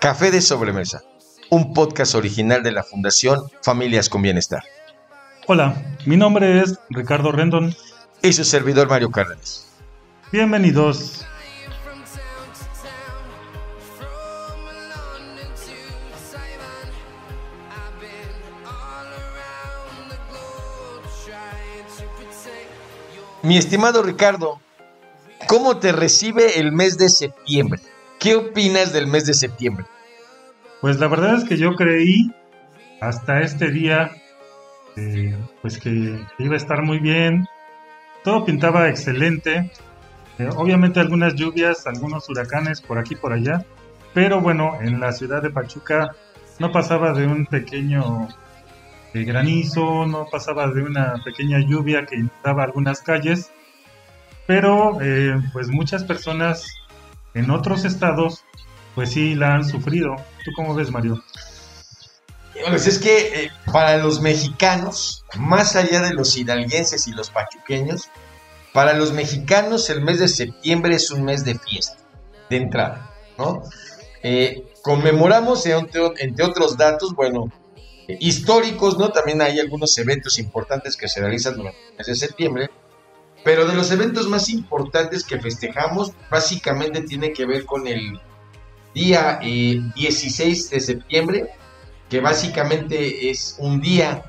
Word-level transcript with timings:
Café 0.00 0.30
de 0.30 0.42
Sobremesa, 0.42 1.02
un 1.48 1.72
podcast 1.72 2.14
original 2.14 2.62
de 2.62 2.70
la 2.70 2.82
Fundación 2.82 3.40
Familias 3.62 4.10
con 4.10 4.20
Bienestar. 4.20 4.62
Hola, 5.46 5.74
mi 6.04 6.18
nombre 6.18 6.60
es 6.60 6.78
Ricardo 6.90 7.32
Rendon. 7.32 7.74
Y 8.22 8.32
su 8.34 8.44
servidor 8.44 8.88
Mario 8.88 9.10
Cárdenas. 9.10 9.66
Bienvenidos. 10.30 11.24
Mi 23.42 23.56
estimado 23.56 24.02
Ricardo, 24.02 24.60
¿cómo 25.48 25.78
te 25.78 25.92
recibe 25.92 26.60
el 26.60 26.72
mes 26.72 26.98
de 26.98 27.08
septiembre? 27.08 27.80
¿Qué 28.18 28.34
opinas 28.34 28.92
del 28.92 29.06
mes 29.06 29.26
de 29.26 29.34
septiembre? 29.34 29.84
Pues 30.80 30.98
la 30.98 31.08
verdad 31.08 31.36
es 31.36 31.44
que 31.44 31.56
yo 31.56 31.74
creí 31.74 32.32
hasta 33.00 33.40
este 33.40 33.70
día 33.70 34.10
eh, 34.96 35.36
pues 35.60 35.78
que 35.78 36.18
iba 36.38 36.54
a 36.54 36.56
estar 36.56 36.82
muy 36.82 36.98
bien. 36.98 37.46
Todo 38.24 38.44
pintaba 38.44 38.88
excelente. 38.88 39.70
Eh, 40.38 40.48
obviamente 40.56 41.00
algunas 41.00 41.34
lluvias, 41.34 41.86
algunos 41.86 42.28
huracanes 42.28 42.80
por 42.80 42.98
aquí 42.98 43.14
y 43.14 43.16
por 43.18 43.32
allá. 43.32 43.64
Pero 44.14 44.40
bueno, 44.40 44.78
en 44.80 44.98
la 44.98 45.12
ciudad 45.12 45.42
de 45.42 45.50
Pachuca 45.50 46.12
no 46.58 46.72
pasaba 46.72 47.12
de 47.12 47.26
un 47.26 47.44
pequeño 47.44 48.28
eh, 49.12 49.24
granizo, 49.24 50.06
no 50.06 50.26
pasaba 50.30 50.68
de 50.68 50.82
una 50.82 51.22
pequeña 51.22 51.58
lluvia 51.58 52.06
que 52.06 52.16
inundaba 52.16 52.64
algunas 52.64 53.02
calles. 53.02 53.50
Pero 54.46 54.98
pues 55.52 55.68
muchas 55.68 56.04
personas 56.04 56.64
en 57.36 57.50
otros 57.50 57.84
estados 57.84 58.44
pues 58.94 59.10
sí 59.12 59.34
la 59.34 59.54
han 59.54 59.68
sufrido. 59.68 60.16
¿Tú 60.42 60.50
cómo 60.56 60.74
ves, 60.74 60.90
Mario? 60.90 61.22
Pues 62.68 62.86
es 62.86 62.98
que 62.98 63.44
eh, 63.44 63.50
para 63.70 63.98
los 63.98 64.22
mexicanos, 64.22 65.24
más 65.36 65.76
allá 65.76 66.00
de 66.00 66.14
los 66.14 66.36
hidalguenses 66.36 67.06
y 67.06 67.12
los 67.12 67.28
pachuqueños, 67.28 68.08
para 68.72 68.94
los 68.94 69.12
mexicanos 69.12 69.90
el 69.90 70.00
mes 70.00 70.18
de 70.18 70.28
septiembre 70.28 70.94
es 70.94 71.10
un 71.10 71.24
mes 71.24 71.44
de 71.44 71.58
fiesta, 71.58 71.98
de 72.48 72.56
entrada, 72.56 73.14
¿no? 73.36 73.62
Eh, 74.22 74.72
conmemoramos, 74.82 75.66
entre, 75.66 76.44
otros 76.44 76.78
datos, 76.78 77.14
bueno, 77.14 77.52
históricos, 78.08 78.96
¿no? 78.96 79.10
También 79.10 79.42
hay 79.42 79.60
algunos 79.60 79.96
eventos 79.98 80.38
importantes 80.38 80.96
que 80.96 81.08
se 81.08 81.20
realizan 81.20 81.56
durante 81.56 81.78
el 81.90 81.96
mes 81.98 82.06
de 82.06 82.14
septiembre, 82.14 82.70
pero 83.46 83.64
de 83.64 83.76
los 83.76 83.92
eventos 83.92 84.26
más 84.28 84.48
importantes 84.48 85.22
que 85.22 85.38
festejamos, 85.38 86.10
básicamente 86.28 87.02
tiene 87.02 87.32
que 87.32 87.46
ver 87.46 87.64
con 87.64 87.86
el 87.86 88.20
día 88.92 89.38
16 89.40 90.66
eh, 90.66 90.74
de 90.74 90.80
septiembre, 90.80 91.50
que 92.10 92.18
básicamente 92.18 93.30
es 93.30 93.54
un 93.60 93.80
día 93.80 94.24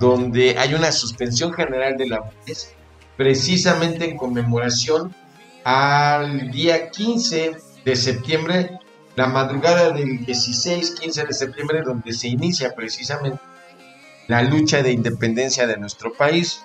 donde 0.00 0.56
hay 0.58 0.72
una 0.72 0.90
suspensión 0.90 1.52
general 1.52 1.98
de 1.98 2.08
la 2.08 2.16
labores, 2.16 2.72
precisamente 3.18 4.08
en 4.08 4.16
conmemoración 4.16 5.14
al 5.62 6.50
día 6.50 6.90
15 6.90 7.56
de 7.84 7.94
septiembre, 7.94 8.70
la 9.16 9.26
madrugada 9.26 9.90
del 9.90 10.24
16-15 10.24 11.26
de 11.26 11.34
septiembre, 11.34 11.82
donde 11.84 12.10
se 12.14 12.28
inicia 12.28 12.74
precisamente 12.74 13.38
la 14.28 14.40
lucha 14.40 14.82
de 14.82 14.92
independencia 14.92 15.66
de 15.66 15.76
nuestro 15.76 16.14
país 16.14 16.62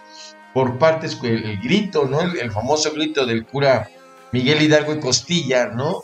por 0.53 0.77
partes, 0.77 1.17
el, 1.23 1.59
grito, 1.61 2.05
¿no? 2.05 2.21
el 2.21 2.52
famoso 2.52 2.91
grito 2.94 3.25
del 3.25 3.45
cura 3.45 3.89
Miguel 4.31 4.62
Hidalgo 4.62 4.94
y 4.94 5.00
Costilla, 5.00 5.67
¿no? 5.67 6.03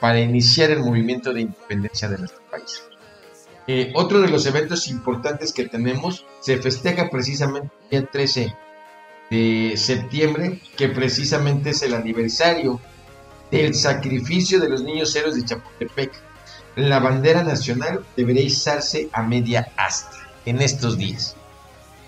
para 0.00 0.20
iniciar 0.20 0.70
el 0.70 0.80
movimiento 0.80 1.32
de 1.32 1.42
independencia 1.42 2.08
de 2.08 2.18
nuestro 2.18 2.40
país. 2.50 2.82
Eh, 3.66 3.92
otro 3.94 4.20
de 4.20 4.28
los 4.28 4.44
eventos 4.46 4.88
importantes 4.88 5.52
que 5.52 5.66
tenemos 5.66 6.26
se 6.40 6.58
festeja 6.58 7.08
precisamente 7.08 7.70
el 7.90 8.08
13 8.08 8.54
de 9.30 9.74
septiembre, 9.76 10.60
que 10.76 10.88
precisamente 10.88 11.70
es 11.70 11.82
el 11.82 11.94
aniversario 11.94 12.80
del 13.50 13.74
sacrificio 13.74 14.60
de 14.60 14.68
los 14.68 14.82
niños 14.82 15.14
héroes 15.16 15.36
de 15.36 15.44
Chapultepec. 15.44 16.12
La 16.76 16.98
bandera 16.98 17.42
nacional 17.42 18.04
debería 18.16 18.42
izarse 18.42 19.08
a 19.12 19.22
media 19.22 19.72
asta 19.76 20.18
en 20.44 20.60
estos 20.60 20.98
días. 20.98 21.36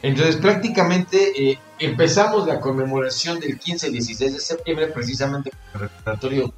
Entonces 0.02 0.36
prácticamente 0.36 1.50
eh, 1.50 1.58
empezamos 1.78 2.46
la 2.46 2.60
conmemoración 2.60 3.40
del 3.40 3.58
15 3.58 3.88
y 3.88 3.92
16 3.92 4.32
de 4.34 4.40
septiembre 4.40 4.86
precisamente 4.88 5.50
con 5.50 5.82
el 5.82 5.88
recordatorio 5.88 6.54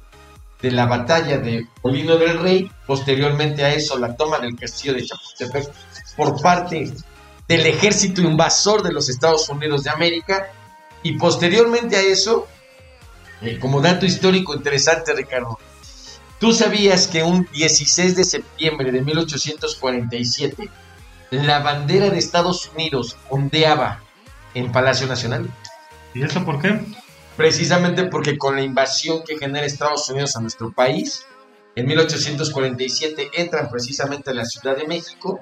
de 0.61 0.71
la 0.71 0.85
batalla 0.85 1.37
de 1.37 1.67
Molino 1.83 2.17
del 2.17 2.39
Rey, 2.39 2.71
posteriormente 2.85 3.63
a 3.63 3.73
eso 3.73 3.97
la 3.97 4.15
toma 4.15 4.39
del 4.39 4.57
castillo 4.57 4.93
de 4.93 5.05
Chapultepec 5.05 5.71
por 6.17 6.41
parte 6.41 6.91
del 7.47 7.65
ejército 7.65 8.21
invasor 8.21 8.83
de 8.83 8.91
los 8.91 9.09
Estados 9.09 9.47
Unidos 9.49 9.83
de 9.83 9.89
América. 9.89 10.51
Y 11.01 11.13
posteriormente 11.13 11.95
a 11.95 12.01
eso, 12.01 12.47
eh, 13.41 13.57
como 13.57 13.79
dato 13.79 14.05
histórico 14.05 14.53
interesante 14.53 15.13
Ricardo, 15.13 15.57
¿tú 16.39 16.51
sabías 16.51 17.07
que 17.07 17.23
un 17.23 17.47
16 17.53 18.17
de 18.17 18.25
septiembre 18.25 18.91
de 18.91 19.01
1847 19.01 20.69
la 21.31 21.59
bandera 21.59 22.09
de 22.09 22.17
Estados 22.17 22.69
Unidos 22.73 23.15
ondeaba 23.29 24.01
en 24.53 24.71
Palacio 24.71 25.07
Nacional? 25.07 25.49
¿Y 26.13 26.23
eso 26.23 26.43
por 26.43 26.61
qué? 26.61 26.79
precisamente 27.39 28.03
porque 28.03 28.37
con 28.37 28.57
la 28.57 28.63
invasión 28.63 29.23
que 29.25 29.37
genera 29.37 29.65
Estados 29.65 30.09
Unidos 30.09 30.35
a 30.35 30.41
nuestro 30.41 30.73
país, 30.73 31.25
en 31.73 31.87
1847 31.87 33.31
entran 33.33 33.69
precisamente 33.69 34.31
a 34.31 34.33
la 34.33 34.43
Ciudad 34.43 34.75
de 34.75 34.85
México, 34.85 35.39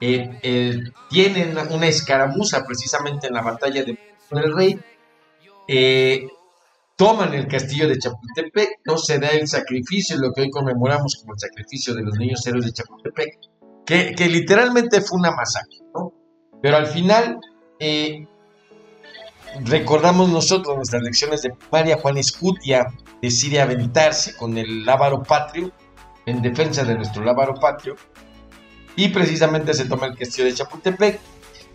eh, 0.00 0.40
eh, 0.42 0.82
tienen 1.08 1.56
una 1.70 1.86
escaramuza 1.86 2.64
precisamente 2.66 3.28
en 3.28 3.34
la 3.34 3.42
batalla 3.42 3.84
de 3.84 3.96
el 4.32 4.56
Rey, 4.56 4.80
eh, 5.68 6.26
toman 6.96 7.32
el 7.32 7.46
castillo 7.46 7.88
de 7.88 8.00
Chapultepec, 8.00 8.80
no 8.84 8.98
se 8.98 9.20
da 9.20 9.28
el 9.28 9.46
sacrificio, 9.46 10.16
lo 10.18 10.32
que 10.32 10.40
hoy 10.40 10.50
conmemoramos 10.50 11.14
como 11.20 11.34
el 11.34 11.38
sacrificio 11.38 11.94
de 11.94 12.02
los 12.02 12.18
niños 12.18 12.44
héroes 12.44 12.64
de 12.64 12.72
Chapultepec, 12.72 13.38
que, 13.86 14.16
que 14.16 14.26
literalmente 14.26 15.00
fue 15.00 15.20
una 15.20 15.30
masacre, 15.30 15.78
¿no? 15.94 16.12
Pero 16.60 16.76
al 16.76 16.88
final 16.88 17.38
recordamos 19.64 20.28
nosotros 20.28 20.76
nuestras 20.76 21.02
lecciones 21.02 21.42
de 21.42 21.52
María 21.70 21.98
Juan 21.98 22.18
Escutia 22.18 22.86
decide 23.20 23.60
aventarse 23.60 24.36
con 24.36 24.56
el 24.58 24.84
lábaro 24.84 25.22
patrio 25.22 25.72
en 26.26 26.42
defensa 26.42 26.84
de 26.84 26.94
nuestro 26.94 27.24
lábaro 27.24 27.54
patrio 27.54 27.96
y 28.96 29.08
precisamente 29.08 29.74
se 29.74 29.84
toma 29.84 30.06
el 30.06 30.16
castillo 30.16 30.46
de 30.46 30.54
Chapultepec. 30.54 31.20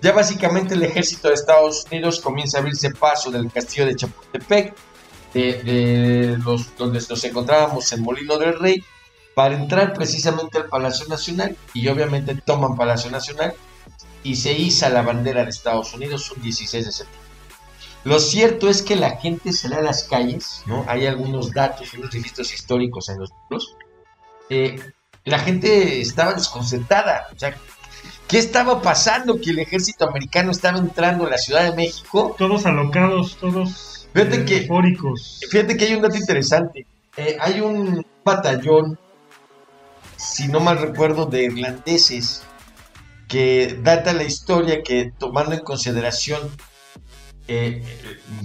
Ya 0.02 0.12
básicamente 0.12 0.74
el 0.74 0.84
ejército 0.84 1.28
de 1.28 1.36
Estados 1.36 1.86
Unidos 1.92 2.20
comienza 2.20 2.58
a 2.58 2.62
abrirse 2.62 2.90
paso 2.92 3.30
del 3.30 3.52
castillo 3.52 3.86
de 3.86 3.96
Chapultepec, 3.96 4.76
de, 5.34 6.38
los, 6.44 6.76
donde 6.76 7.00
nos 7.08 7.24
encontrábamos 7.24 7.92
en 7.94 8.02
Molino 8.02 8.38
del 8.38 8.58
Rey, 8.60 8.84
para 9.36 9.56
entrar 9.56 9.94
precisamente 9.94 10.58
al 10.58 10.66
Palacio 10.66 11.08
Nacional 11.08 11.56
y 11.74 11.88
obviamente 11.88 12.36
toman 12.36 12.76
Palacio 12.76 13.12
Nacional 13.12 13.54
y 14.24 14.36
se 14.36 14.54
iza 14.54 14.90
la 14.90 15.04
bandera 15.04 15.44
de 15.44 15.52
Estados 15.52 15.94
Unidos 15.94 16.32
un 16.32 16.42
16 16.42 16.86
de 16.86 16.92
septiembre. 16.92 17.31
Lo 18.04 18.20
cierto 18.20 18.68
es 18.70 18.82
que 18.82 18.96
la 18.96 19.18
gente 19.18 19.54
sale 19.54 19.76
a 19.76 19.82
las 19.82 20.04
calles, 20.04 20.64
¿no? 20.66 20.84
Hay 20.88 21.06
algunos 21.06 21.52
datos, 21.52 21.94
unos 21.94 22.12
registros 22.12 22.54
históricos 22.54 23.10
en 23.10 23.20
los 23.20 23.30
libros. 23.44 23.76
Eh, 24.50 24.80
la 25.24 25.38
gente 25.38 26.02
estaba 26.02 26.34
desconcertada. 26.34 27.28
O 27.36 27.38
sea, 27.38 27.56
¿qué 28.28 28.40
estaba 28.40 28.82
pasando? 28.82 29.40
Que 29.40 29.52
el 29.52 29.60
ejército 29.60 30.08
americano 30.08 30.52
estaba 30.52 30.80
entrando 30.80 31.28
a 31.28 31.30
la 31.30 31.38
Ciudad 31.38 31.64
de 31.64 31.76
México. 31.76 32.36
Todos 32.38 32.66
alocados, 32.66 33.38
todos 33.38 34.08
fíjate 34.14 34.46
que, 34.46 34.68
Fíjate 35.52 35.78
que 35.78 35.86
hay 35.86 35.94
un 35.94 36.02
dato 36.02 36.18
interesante. 36.18 36.88
Eh, 37.18 37.38
hay 37.40 37.62
un 37.62 38.06
batallón, 38.24 38.98
si 40.18 40.48
no 40.48 40.60
mal 40.60 40.80
recuerdo, 40.80 41.28
de 41.28 41.44
irlandeses 41.44 42.44
que 43.28 43.80
data 43.82 44.12
la 44.14 44.24
historia 44.24 44.82
que 44.84 45.14
tomando 45.18 45.54
en 45.54 45.62
consideración 45.62 46.52
eh, 47.54 47.84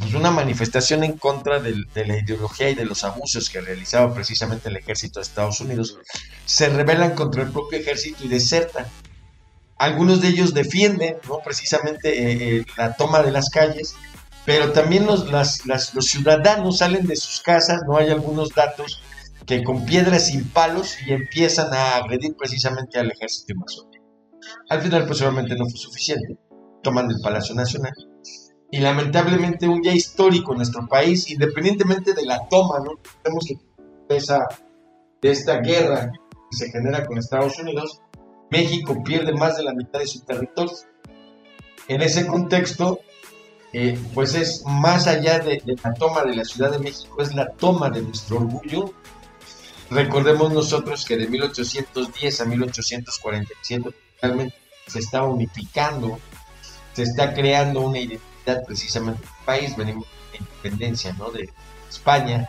pues 0.00 0.14
una 0.14 0.32
manifestación 0.32 1.04
en 1.04 1.16
contra 1.16 1.60
de, 1.60 1.84
la 1.94 2.18
ideología 2.18 2.70
y 2.70 2.74
de 2.74 2.84
los 2.84 3.04
abusos 3.04 3.48
que 3.48 3.60
realizaba 3.60 4.12
precisamente 4.12 4.68
el 4.68 4.76
ejército 4.76 5.20
de 5.20 5.22
Estados 5.22 5.60
Unidos, 5.60 5.96
se 6.44 6.68
rebelan 6.70 7.14
contra 7.14 7.44
el 7.44 7.52
propio 7.52 7.78
ejército 7.78 8.24
y 8.24 8.28
desertan. 8.28 8.84
Algunos 9.78 10.20
de 10.20 10.28
ellos 10.28 10.54
defienden 10.54 11.18
¿no? 11.28 11.38
precisamente 11.38 12.08
eh, 12.08 12.56
eh, 12.56 12.64
la 12.76 12.94
toma 12.94 13.22
de 13.22 13.30
las 13.30 13.48
calles, 13.48 13.94
pero 14.44 14.72
también 14.72 15.06
los, 15.06 15.30
los 15.64 16.06
ciudadanos 16.06 16.78
salen 16.78 17.06
de 17.06 17.14
sus 17.14 17.40
casas, 17.40 17.82
no 17.86 17.96
hay 17.98 18.10
algunos 18.10 18.48
datos 18.48 19.02
que 19.46 19.62
con 19.62 19.86
piedras 19.86 20.34
y 20.34 20.38
palos 20.38 20.96
y 21.06 21.12
empiezan 21.12 21.72
a 21.72 21.98
agredir 21.98 22.34
precisamente 22.36 22.98
al 22.98 23.12
ejército 23.12 23.52
invasor. 23.52 23.86
Al 24.68 24.82
final, 24.82 25.06
pues 25.06 25.20
obviamente 25.20 25.54
no 25.54 25.64
fue 25.66 25.78
suficiente. 25.78 26.36
Toman 26.82 27.08
el 27.08 27.20
Palacio 27.22 27.54
Nacional 27.54 27.94
y 28.70 28.78
lamentablemente 28.78 29.68
un 29.68 29.80
día 29.80 29.94
histórico 29.94 30.52
en 30.52 30.58
nuestro 30.58 30.86
país, 30.86 31.30
independientemente 31.30 32.14
de 32.14 32.24
la 32.24 32.46
toma, 32.48 32.80
¿no? 32.80 32.98
Vemos 33.24 33.44
que 33.46 33.56
pesa 34.08 34.46
de 35.20 35.30
esta 35.30 35.60
guerra 35.60 36.10
que 36.50 36.56
se 36.56 36.70
genera 36.70 37.06
con 37.06 37.18
Estados 37.18 37.58
Unidos, 37.58 38.00
México 38.50 39.02
pierde 39.04 39.32
más 39.32 39.56
de 39.56 39.64
la 39.64 39.74
mitad 39.74 40.00
de 40.00 40.06
su 40.06 40.20
territorio. 40.20 40.72
En 41.88 42.02
ese 42.02 42.26
contexto, 42.26 43.00
eh, 43.72 43.98
pues 44.14 44.34
es 44.34 44.64
más 44.66 45.06
allá 45.06 45.38
de, 45.38 45.62
la 45.82 45.94
toma 45.94 46.24
de 46.24 46.36
la 46.36 46.44
Ciudad 46.44 46.70
de 46.70 46.78
México, 46.78 47.22
es 47.22 47.34
la 47.34 47.48
toma 47.52 47.90
de 47.90 48.02
nuestro 48.02 48.38
orgullo. 48.38 48.92
Recordemos 49.90 50.52
nosotros 50.52 51.04
que 51.04 51.16
de 51.16 51.28
1810 51.28 52.40
a 52.40 52.44
1847 52.44 53.90
realmente 54.20 54.56
se 54.88 54.98
está 54.98 55.22
unificando, 55.22 56.18
se 56.92 57.04
está 57.04 57.34
creando 57.34 57.80
una 57.80 57.98
identidad 57.98 58.35
precisamente 58.54 59.20
del 59.20 59.44
país, 59.44 59.76
venimos 59.76 60.06
de 60.32 60.38
independencia 60.38 61.12
¿no? 61.18 61.30
de 61.30 61.50
España, 61.88 62.48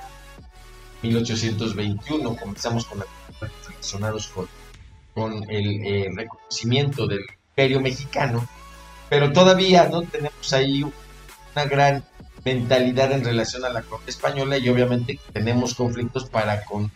1821, 1.01 2.35
comenzamos 2.35 2.85
con 2.85 2.99
la 2.99 3.05
relacionados 3.39 4.27
con, 4.27 4.47
con 5.13 5.49
el 5.49 5.85
eh, 5.85 6.09
reconocimiento 6.15 7.07
del 7.07 7.21
imperio 7.49 7.79
mexicano, 7.79 8.47
pero 9.09 9.31
todavía 9.31 9.87
no 9.87 10.01
tenemos 10.03 10.53
ahí 10.53 10.83
una 10.83 11.65
gran 11.65 12.03
mentalidad 12.43 13.11
en 13.11 13.23
relación 13.23 13.65
a 13.65 13.69
la 13.69 13.81
corte 13.81 14.09
española 14.09 14.57
y 14.57 14.69
obviamente 14.69 15.19
tenemos 15.33 15.75
conflictos 15.75 16.29
para 16.29 16.63
con 16.63 16.91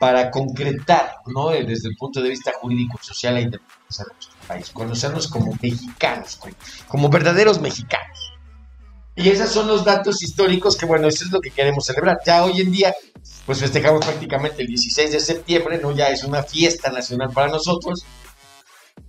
para 0.00 0.30
concretar, 0.30 1.16
¿no? 1.26 1.52
Eh, 1.52 1.62
desde 1.64 1.90
el 1.90 1.96
punto 1.96 2.22
de 2.22 2.30
vista 2.30 2.52
jurídico 2.58 2.98
social 3.02 3.34
la 3.34 3.42
independencia 3.42 4.04
de 4.04 4.14
nuestro 4.14 4.36
país, 4.48 4.70
conocernos 4.70 5.28
como 5.28 5.52
mexicanos, 5.60 6.36
como, 6.36 6.54
como, 6.88 7.08
verdaderos 7.10 7.60
mexicanos. 7.60 8.32
Y 9.14 9.28
esos 9.28 9.50
son 9.50 9.68
los 9.68 9.84
datos 9.84 10.22
históricos 10.22 10.76
que, 10.76 10.86
bueno, 10.86 11.06
eso 11.06 11.24
es 11.24 11.30
lo 11.30 11.40
que 11.40 11.50
queremos 11.50 11.84
celebrar. 11.84 12.18
Ya 12.24 12.42
hoy 12.42 12.62
en 12.62 12.72
día, 12.72 12.94
pues 13.44 13.60
festejamos 13.60 14.04
prácticamente 14.06 14.62
el 14.62 14.68
16 14.68 15.12
de 15.12 15.20
septiembre, 15.20 15.78
¿no? 15.82 15.92
Ya 15.92 16.08
es 16.08 16.24
una 16.24 16.42
fiesta 16.42 16.90
nacional 16.90 17.30
para 17.30 17.48
nosotros 17.48 18.04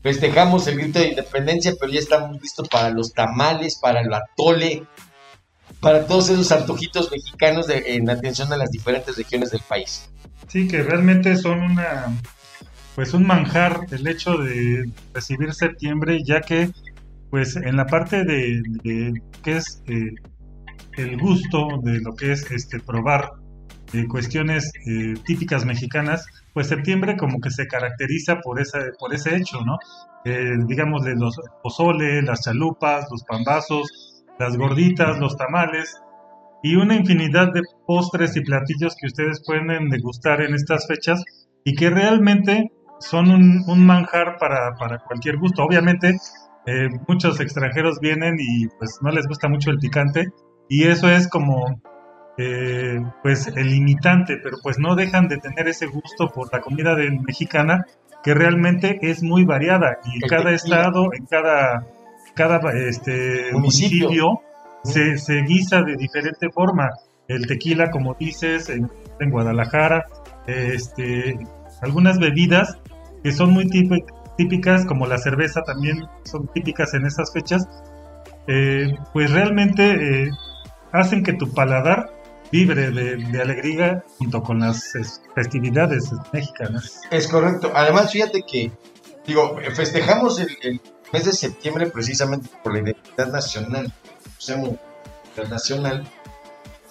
festejamos 0.01 0.67
el 0.67 0.77
grito 0.77 0.99
de 0.99 1.09
independencia, 1.09 1.73
pero 1.79 1.91
ya 1.91 1.99
estamos 1.99 2.41
listos 2.41 2.67
para 2.69 2.89
los 2.89 3.13
tamales, 3.13 3.77
para 3.79 4.01
el 4.01 4.13
atole, 4.13 4.83
para 5.81 6.05
todos 6.05 6.29
esos 6.29 6.51
antojitos 6.51 7.11
mexicanos 7.11 7.67
en 7.69 8.09
atención 8.09 8.53
a 8.53 8.57
las 8.57 8.69
diferentes 8.69 9.17
regiones 9.17 9.51
del 9.51 9.61
país. 9.61 10.09
Sí, 10.47 10.67
que 10.67 10.83
realmente 10.83 11.35
son 11.35 11.61
una, 11.61 12.13
pues 12.95 13.13
un 13.13 13.25
manjar 13.25 13.81
el 13.91 14.07
hecho 14.07 14.37
de 14.37 14.89
recibir 15.13 15.53
septiembre, 15.53 16.19
ya 16.23 16.41
que 16.41 16.69
pues 17.29 17.55
en 17.55 17.77
la 17.77 17.85
parte 17.85 18.23
de, 18.25 18.61
que 19.41 19.57
es 19.57 19.81
eh, 19.87 20.13
el 20.97 21.17
gusto 21.17 21.79
de 21.83 21.99
lo 22.01 22.13
que 22.15 22.33
es 22.33 22.49
este 22.51 22.79
probar 22.79 23.31
eh, 23.93 24.07
cuestiones 24.07 24.71
eh, 24.87 25.15
típicas 25.25 25.65
mexicanas, 25.65 26.25
pues 26.53 26.67
septiembre 26.67 27.17
como 27.17 27.41
que 27.41 27.49
se 27.49 27.67
caracteriza 27.67 28.39
por, 28.39 28.59
esa, 28.61 28.79
por 28.97 29.13
ese 29.13 29.35
hecho, 29.35 29.61
¿no? 29.65 29.79
Eh, 30.23 30.53
digamos 30.65 31.03
de 31.03 31.15
los 31.15 31.37
pozole, 31.61 32.21
las 32.21 32.41
chalupas, 32.41 33.07
los 33.11 33.23
pambazos, 33.23 34.10
las 34.41 34.57
gorditas, 34.57 35.19
los 35.19 35.37
tamales 35.37 36.01
y 36.63 36.75
una 36.75 36.95
infinidad 36.95 37.53
de 37.53 37.61
postres 37.85 38.35
y 38.35 38.41
platillos 38.41 38.95
que 38.99 39.07
ustedes 39.07 39.43
pueden 39.45 39.89
degustar 39.89 40.41
en 40.41 40.55
estas 40.55 40.87
fechas 40.87 41.23
y 41.63 41.75
que 41.75 41.91
realmente 41.91 42.71
son 42.99 43.29
un, 43.31 43.85
manjar 43.85 44.37
para, 44.39 44.73
para, 44.79 44.97
cualquier 44.99 45.37
gusto. 45.37 45.63
Obviamente 45.63 46.17
eh, 46.65 46.89
muchos 47.07 47.39
extranjeros 47.39 47.99
vienen 47.99 48.35
y 48.39 48.67
pues 48.79 48.99
no 49.01 49.11
les 49.11 49.27
gusta 49.27 49.47
mucho 49.47 49.69
el 49.69 49.77
picante 49.77 50.29
y 50.67 50.85
eso 50.85 51.07
es 51.07 51.27
como 51.27 51.79
eh, 52.37 52.99
pues 53.21 53.45
el 53.47 53.69
limitante, 53.69 54.37
pero 54.41 54.57
pues 54.63 54.79
no 54.79 54.95
dejan 54.95 55.27
de 55.27 55.37
tener 55.37 55.67
ese 55.67 55.85
gusto 55.85 56.29
por 56.33 56.51
la 56.51 56.61
comida 56.61 56.95
mexicana 57.27 57.85
que 58.23 58.33
realmente 58.33 58.97
es 59.01 59.21
muy 59.21 59.45
variada 59.45 59.97
y 60.05 60.15
en 60.15 60.29
cada 60.29 60.51
estado, 60.51 61.13
en 61.13 61.25
cada, 61.25 61.85
cada 62.41 62.59
este, 62.73 63.51
municipio, 63.53 64.41
se, 64.83 65.17
se, 65.17 65.43
guisa 65.43 65.83
de 65.83 65.95
diferente 65.95 66.49
forma. 66.49 66.89
El 67.27 67.45
tequila, 67.45 67.91
como 67.91 68.15
dices, 68.15 68.69
en, 68.69 68.89
Guadalajara, 69.29 70.07
este, 70.47 71.37
algunas 71.81 72.17
bebidas 72.17 72.79
que 73.23 73.31
son 73.31 73.51
muy 73.51 73.69
típicas, 74.37 74.85
como 74.85 75.05
la 75.05 75.19
cerveza 75.19 75.61
también 75.61 76.03
son 76.23 76.47
típicas 76.47 76.95
en 76.95 77.05
esas 77.05 77.31
fechas, 77.31 77.67
eh, 78.47 78.95
pues 79.13 79.29
realmente 79.29 80.23
eh, 80.23 80.31
hacen 80.91 81.23
que 81.23 81.33
tu 81.33 81.53
paladar 81.53 82.09
vibre 82.51 82.89
de, 82.89 83.39
alegría 83.39 84.03
junto 84.17 84.41
con 84.41 84.61
las 84.61 84.93
festividades 85.35 86.11
mexicanas. 86.33 87.01
Es 87.11 87.27
correcto. 87.27 87.71
Además, 87.75 88.11
fíjate 88.11 88.41
que, 88.51 88.71
digo, 89.27 89.57
festejamos 89.75 90.39
el, 90.39 90.81
mes 91.11 91.25
de 91.25 91.33
septiembre 91.33 91.89
precisamente 91.89 92.49
por 92.63 92.73
la 92.73 92.79
identidad 92.79 93.31
nacional, 93.31 93.93
internacional, 95.29 96.07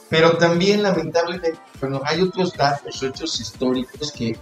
pero 0.09 0.37
también 0.39 0.83
lamentablemente, 0.83 1.55
bueno, 1.81 2.01
hay 2.05 2.21
otros 2.21 2.53
datos, 2.55 3.03
hechos 3.03 3.41
históricos 3.41 4.13
que, 4.13 4.37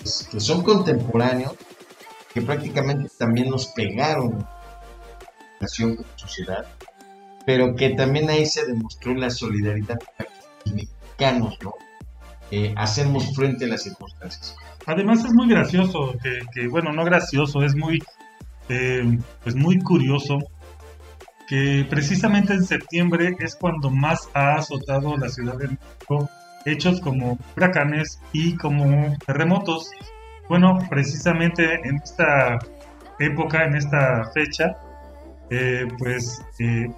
pues, 0.00 0.28
que 0.30 0.40
son 0.40 0.62
contemporáneos, 0.62 1.54
que 2.32 2.42
prácticamente 2.42 3.10
también 3.18 3.48
nos 3.48 3.68
pegaron 3.68 4.46
nación 5.60 5.96
como 5.96 6.08
sociedad, 6.16 6.66
pero 7.46 7.74
que 7.74 7.90
también 7.90 8.28
ahí 8.28 8.44
se 8.44 8.66
demostró 8.66 9.14
la 9.14 9.30
solidaridad 9.30 9.98
mexicanos, 10.66 11.56
¿no? 11.62 11.74
Hacemos 12.76 13.34
frente 13.34 13.64
a 13.64 13.68
las 13.68 13.82
circunstancias. 13.84 14.54
Además 14.84 15.24
es 15.24 15.32
muy 15.32 15.48
gracioso, 15.48 16.14
que, 16.52 16.68
bueno, 16.68 16.92
no 16.92 17.04
gracioso, 17.04 17.62
es 17.62 17.74
muy, 17.74 18.02
eh, 18.68 19.18
pues 19.42 19.54
muy 19.54 19.78
curioso 19.78 20.38
que 21.48 21.86
precisamente 21.88 22.52
en 22.52 22.64
septiembre 22.64 23.36
es 23.38 23.54
cuando 23.54 23.90
más 23.90 24.28
ha 24.34 24.56
azotado 24.56 25.16
la 25.16 25.28
Ciudad 25.28 25.56
de 25.56 25.68
México 25.68 26.28
hechos 26.64 27.00
como 27.00 27.38
huracanes 27.56 28.20
y 28.32 28.56
como 28.56 29.16
terremotos. 29.24 29.90
Bueno, 30.48 30.78
precisamente 30.90 31.74
en 31.84 31.96
esta 31.96 32.58
época, 33.20 33.64
en 33.64 33.76
esta 33.76 34.24
fecha, 34.34 34.76
eh, 35.50 35.86
pues 35.98 36.42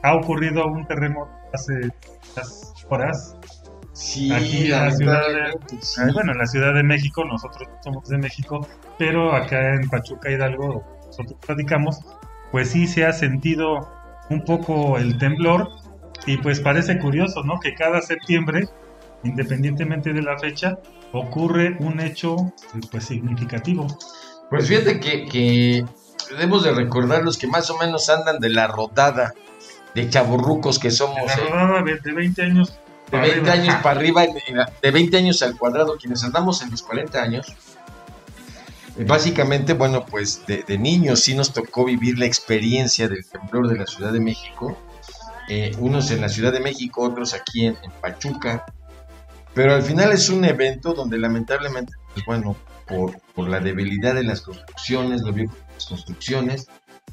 ha 0.03 0.15
ocurrido 0.15 0.67
un 0.67 0.87
terremoto 0.87 1.31
hace 1.53 1.91
horas 2.89 3.37
Sí, 3.99 4.33
aquí 4.33 4.67
en 4.67 4.71
la 4.71 4.91
ciudad 4.93 5.23
de, 5.27 6.13
bueno, 6.13 6.31
en 6.31 6.39
la 6.39 6.47
Ciudad 6.47 6.73
de 6.73 6.85
México, 6.85 7.25
nosotros 7.25 7.69
somos 7.83 8.09
de 8.09 8.17
México, 8.17 8.65
pero 8.97 9.35
acá 9.35 9.75
en 9.75 9.89
Pachuca 9.89 10.31
Hidalgo, 10.31 10.85
nosotros 11.19 11.47
platicamos, 11.47 11.99
pues 12.51 12.71
sí 12.71 12.87
se 12.87 13.05
ha 13.05 13.13
sentido 13.13 13.89
un 14.31 14.45
poco 14.45 14.99
el 14.99 15.19
temblor 15.19 15.69
y 16.27 16.37
pues 16.39 16.61
parece 16.61 16.99
curioso, 16.99 17.43
¿no? 17.43 17.61
Que 17.61 17.75
cada 17.75 18.01
septiembre, 18.03 18.69
independientemente 19.25 20.13
de 20.13 20.23
la 20.23 20.39
fecha, 20.39 20.79
ocurre 21.13 21.77
un 21.81 22.01
hecho 22.01 22.37
pues 22.91 23.05
significativo. 23.05 23.87
Pues 24.51 24.69
fíjate 24.69 25.01
que, 25.01 25.27
que 25.27 25.85
debemos 26.31 26.65
de 26.65 26.73
recordar 26.73 27.23
los 27.23 27.39
que 27.39 27.47
más 27.47 27.71
o 27.71 27.79
menos 27.79 28.09
andan 28.09 28.39
de 28.39 28.51
la 28.51 28.67
rodada 28.67 29.35
de 29.95 30.09
chaburrucos 30.09 30.79
que 30.79 30.91
somos. 30.91 31.35
De 31.35 31.45
la 31.51 31.67
rodada 31.67 31.83
de 31.83 32.13
20 32.13 32.43
años 32.43 32.79
de 33.11 33.19
20 33.19 33.51
años 33.51 33.75
para 33.83 33.99
arriba, 33.99 34.25
de 34.83 34.91
20 34.91 35.17
años 35.17 35.43
al 35.43 35.57
cuadrado, 35.57 35.97
quienes 35.97 36.23
andamos 36.25 36.63
en 36.63 36.71
los 36.71 36.83
40 36.83 37.23
años, 37.23 37.49
eh, 37.49 37.53
básicamente, 39.07 39.75
bueno, 39.75 40.05
pues 40.07 40.43
de, 40.47 40.79
niños 40.79 41.21
sí 41.21 41.35
nos 41.35 41.53
tocó 41.53 41.85
vivir 41.85 42.19
la 42.19 42.27
experiencia 42.27 43.09
del 43.09 43.25
temblor 43.25 43.69
de 43.69 43.79
la 43.79 43.87
Ciudad 43.87 44.13
de 44.13 44.21
México, 44.21 44.77
eh, 45.49 45.73
unos 45.79 46.11
en 46.11 46.21
la 46.21 46.29
Ciudad 46.29 46.53
de 46.53 46.61
México, 46.61 47.03
otros 47.03 47.35
aquí 47.35 47.67
en, 47.67 47.77
Pachuca, 48.01 48.65
pero 49.55 49.75
al 49.75 49.83
final 49.83 50.13
es 50.13 50.29
un 50.29 50.45
evento 50.45 50.95
donde 50.95 51.19
lamentablemente, 51.19 51.93
pues 52.15 52.25
bueno, 52.27 52.57
por, 52.87 53.21
por 53.35 53.49
la 53.49 53.61
debilidad 53.61 54.15
de 54.15 54.25
las 54.25 54.43
construcciones, 54.43 55.23
lo 55.23 55.33
viejo 55.33 55.55
las 55.75 55.87
construcciones, 55.87 56.69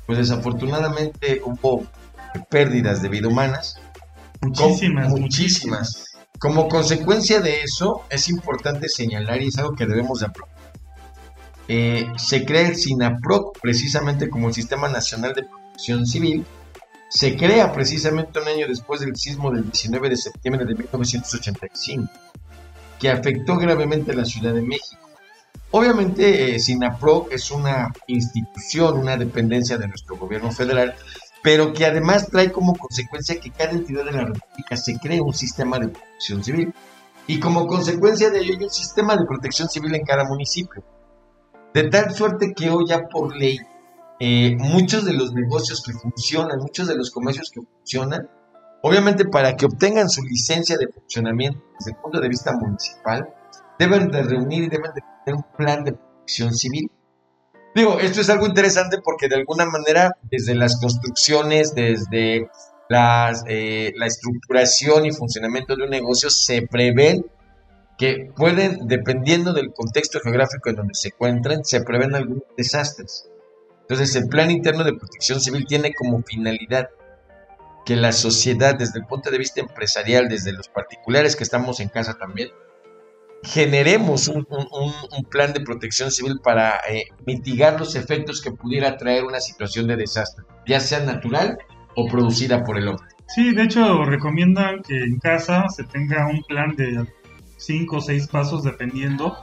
pues 0.05 0.17
desafortunadamente 0.17 1.41
hubo 1.43 1.85
pérdidas 2.49 3.01
de 3.01 3.09
vida 3.09 3.27
humanas, 3.27 3.79
Muchísimas, 4.45 5.09
muchísimas. 5.09 6.05
Como 6.39 6.67
consecuencia 6.67 7.41
de 7.41 7.61
eso, 7.61 8.03
es 8.09 8.29
importante 8.29 8.87
señalar, 8.89 9.41
y 9.41 9.47
es 9.47 9.57
algo 9.57 9.73
que 9.73 9.85
debemos 9.85 10.19
de 10.19 10.27
aprobar, 10.27 10.54
eh, 11.67 12.07
se 12.17 12.45
crea 12.45 12.67
el 12.67 12.75
SINAPROC 12.75 13.59
precisamente 13.59 14.29
como 14.29 14.47
el 14.47 14.53
Sistema 14.53 14.87
Nacional 14.87 15.33
de 15.33 15.43
Protección 15.43 16.05
Civil. 16.05 16.45
Se 17.09 17.35
crea 17.35 17.71
precisamente 17.71 18.39
un 18.39 18.47
año 18.47 18.67
después 18.67 19.01
del 19.01 19.15
sismo 19.15 19.51
del 19.51 19.63
19 19.63 20.09
de 20.09 20.17
septiembre 20.17 20.65
de 20.65 20.75
1985, 20.75 22.11
que 22.99 23.09
afectó 23.09 23.57
gravemente 23.57 24.11
a 24.11 24.15
la 24.15 24.25
Ciudad 24.25 24.53
de 24.53 24.61
México. 24.61 25.01
Obviamente, 25.71 26.55
eh, 26.55 26.59
SINAPROC 26.59 27.31
es 27.33 27.51
una 27.51 27.93
institución, 28.07 28.97
una 28.97 29.17
dependencia 29.17 29.77
de 29.77 29.87
nuestro 29.87 30.17
gobierno 30.17 30.51
federal 30.51 30.95
pero 31.45 31.73
que 31.73 31.85
además 31.85 32.27
trae 32.31 32.51
como 32.51 32.75
consecuencia 32.75 33.39
que 33.39 33.51
cada 33.51 33.73
entidad 33.73 34.03
de 34.03 34.13
la 34.13 34.25
República 34.25 34.75
se 34.75 34.97
cree 34.97 35.21
un 35.21 35.35
sistema 35.35 35.77
de 35.77 35.89
protección 35.89 36.43
civil. 36.43 36.73
Y 37.27 37.39
como 37.39 37.67
consecuencia 37.67 38.31
de 38.31 38.39
ello 38.39 38.55
hay 38.57 38.63
un 38.63 38.71
sistema 38.71 39.15
de 39.15 39.27
protección 39.27 39.69
civil 39.69 39.93
en 39.93 40.03
cada 40.03 40.23
municipio. 40.23 40.83
De 41.75 41.89
tal 41.89 42.15
suerte 42.15 42.53
que 42.55 42.69
hoy 42.69 42.85
ya 42.87 43.01
por 43.09 43.35
ley, 43.35 43.59
eh, 44.21 44.55
muchos 44.57 45.03
de 45.03 45.11
los 45.11 45.33
negocios 45.33 45.83
que 45.85 45.91
funcionan, 45.91 46.59
muchos 46.59 46.87
de 46.87 46.95
los 46.95 47.11
comercios 47.11 47.51
que 47.51 47.59
funcionan, 47.59 48.29
obviamente 48.81 49.25
para 49.25 49.57
que 49.57 49.65
obtengan 49.65 50.09
su 50.09 50.23
licencia 50.23 50.77
de 50.77 50.87
funcionamiento 50.87 51.61
desde 51.77 51.91
el 51.91 51.97
punto 51.97 52.21
de 52.21 52.29
vista 52.29 52.53
municipal, 52.53 53.27
deben 53.77 54.09
de 54.09 54.23
reunir 54.23 54.63
y 54.63 54.69
deben 54.69 54.93
de 54.95 55.01
tener 55.25 55.35
un 55.35 55.57
plan 55.57 55.83
de 55.83 55.91
protección 55.91 56.53
civil. 56.53 56.89
Digo, 57.75 57.99
esto 57.99 58.21
es 58.21 58.29
algo 58.29 58.47
interesante 58.47 58.99
porque 59.03 59.27
de 59.27 59.35
alguna 59.35 59.65
manera 59.65 60.11
desde 60.31 60.55
las 60.55 60.79
construcciones, 60.79 61.75
desde 61.75 62.47
las, 62.87 63.43
eh, 63.49 63.91
la 63.97 64.05
estructuración 64.05 65.07
y 65.07 65.11
funcionamiento 65.11 65.75
de 65.75 65.83
un 65.83 65.89
negocio 65.89 66.29
se 66.29 66.61
prevén 66.61 67.25
que 67.97 68.29
pueden, 68.35 68.87
dependiendo 68.87 69.53
del 69.53 69.71
contexto 69.73 70.19
geográfico 70.19 70.69
en 70.69 70.75
donde 70.75 70.95
se 70.95 71.09
encuentren, 71.09 71.63
se 71.63 71.81
prevén 71.81 72.13
algunos 72.13 72.43
desastres. 72.57 73.29
Entonces, 73.81 74.15
el 74.15 74.27
Plan 74.27 74.51
Interno 74.51 74.83
de 74.83 74.93
Protección 74.93 75.39
Civil 75.39 75.65
tiene 75.67 75.93
como 75.93 76.21
finalidad 76.23 76.89
que 77.85 77.95
la 77.95 78.11
sociedad, 78.11 78.75
desde 78.75 78.99
el 78.99 79.05
punto 79.05 79.29
de 79.29 79.37
vista 79.37 79.61
empresarial, 79.61 80.27
desde 80.27 80.51
los 80.51 80.67
particulares 80.67 81.35
que 81.35 81.43
estamos 81.43 81.79
en 81.79 81.89
casa 81.89 82.15
también, 82.15 82.49
generemos 83.43 84.27
un, 84.27 84.45
plan 85.29 85.53
de 85.53 85.61
protección 85.61 86.11
civil 86.11 86.39
para 86.43 86.79
eh, 86.89 87.05
mitigar 87.25 87.79
los 87.79 87.95
efectos 87.95 88.41
que 88.41 88.51
pudiera 88.51 88.97
traer 88.97 89.23
una 89.23 89.39
situación 89.39 89.87
de 89.87 89.97
desastre, 89.97 90.43
ya 90.65 90.79
sea 90.79 91.01
natural 91.01 91.57
o 91.95 92.07
producida 92.07 92.63
por 92.63 92.77
el 92.77 92.87
hombre. 92.87 93.07
Sí, 93.27 93.53
de 93.53 93.63
hecho 93.63 94.03
recomiendan 94.03 94.81
que 94.81 94.97
en 94.97 95.19
casa 95.19 95.65
se 95.69 95.83
tenga 95.83 96.27
un 96.27 96.41
plan 96.43 96.75
de 96.75 97.05
cinco 97.57 97.97
o 97.97 98.01
seis 98.01 98.27
pasos 98.27 98.63
dependiendo, 98.63 99.35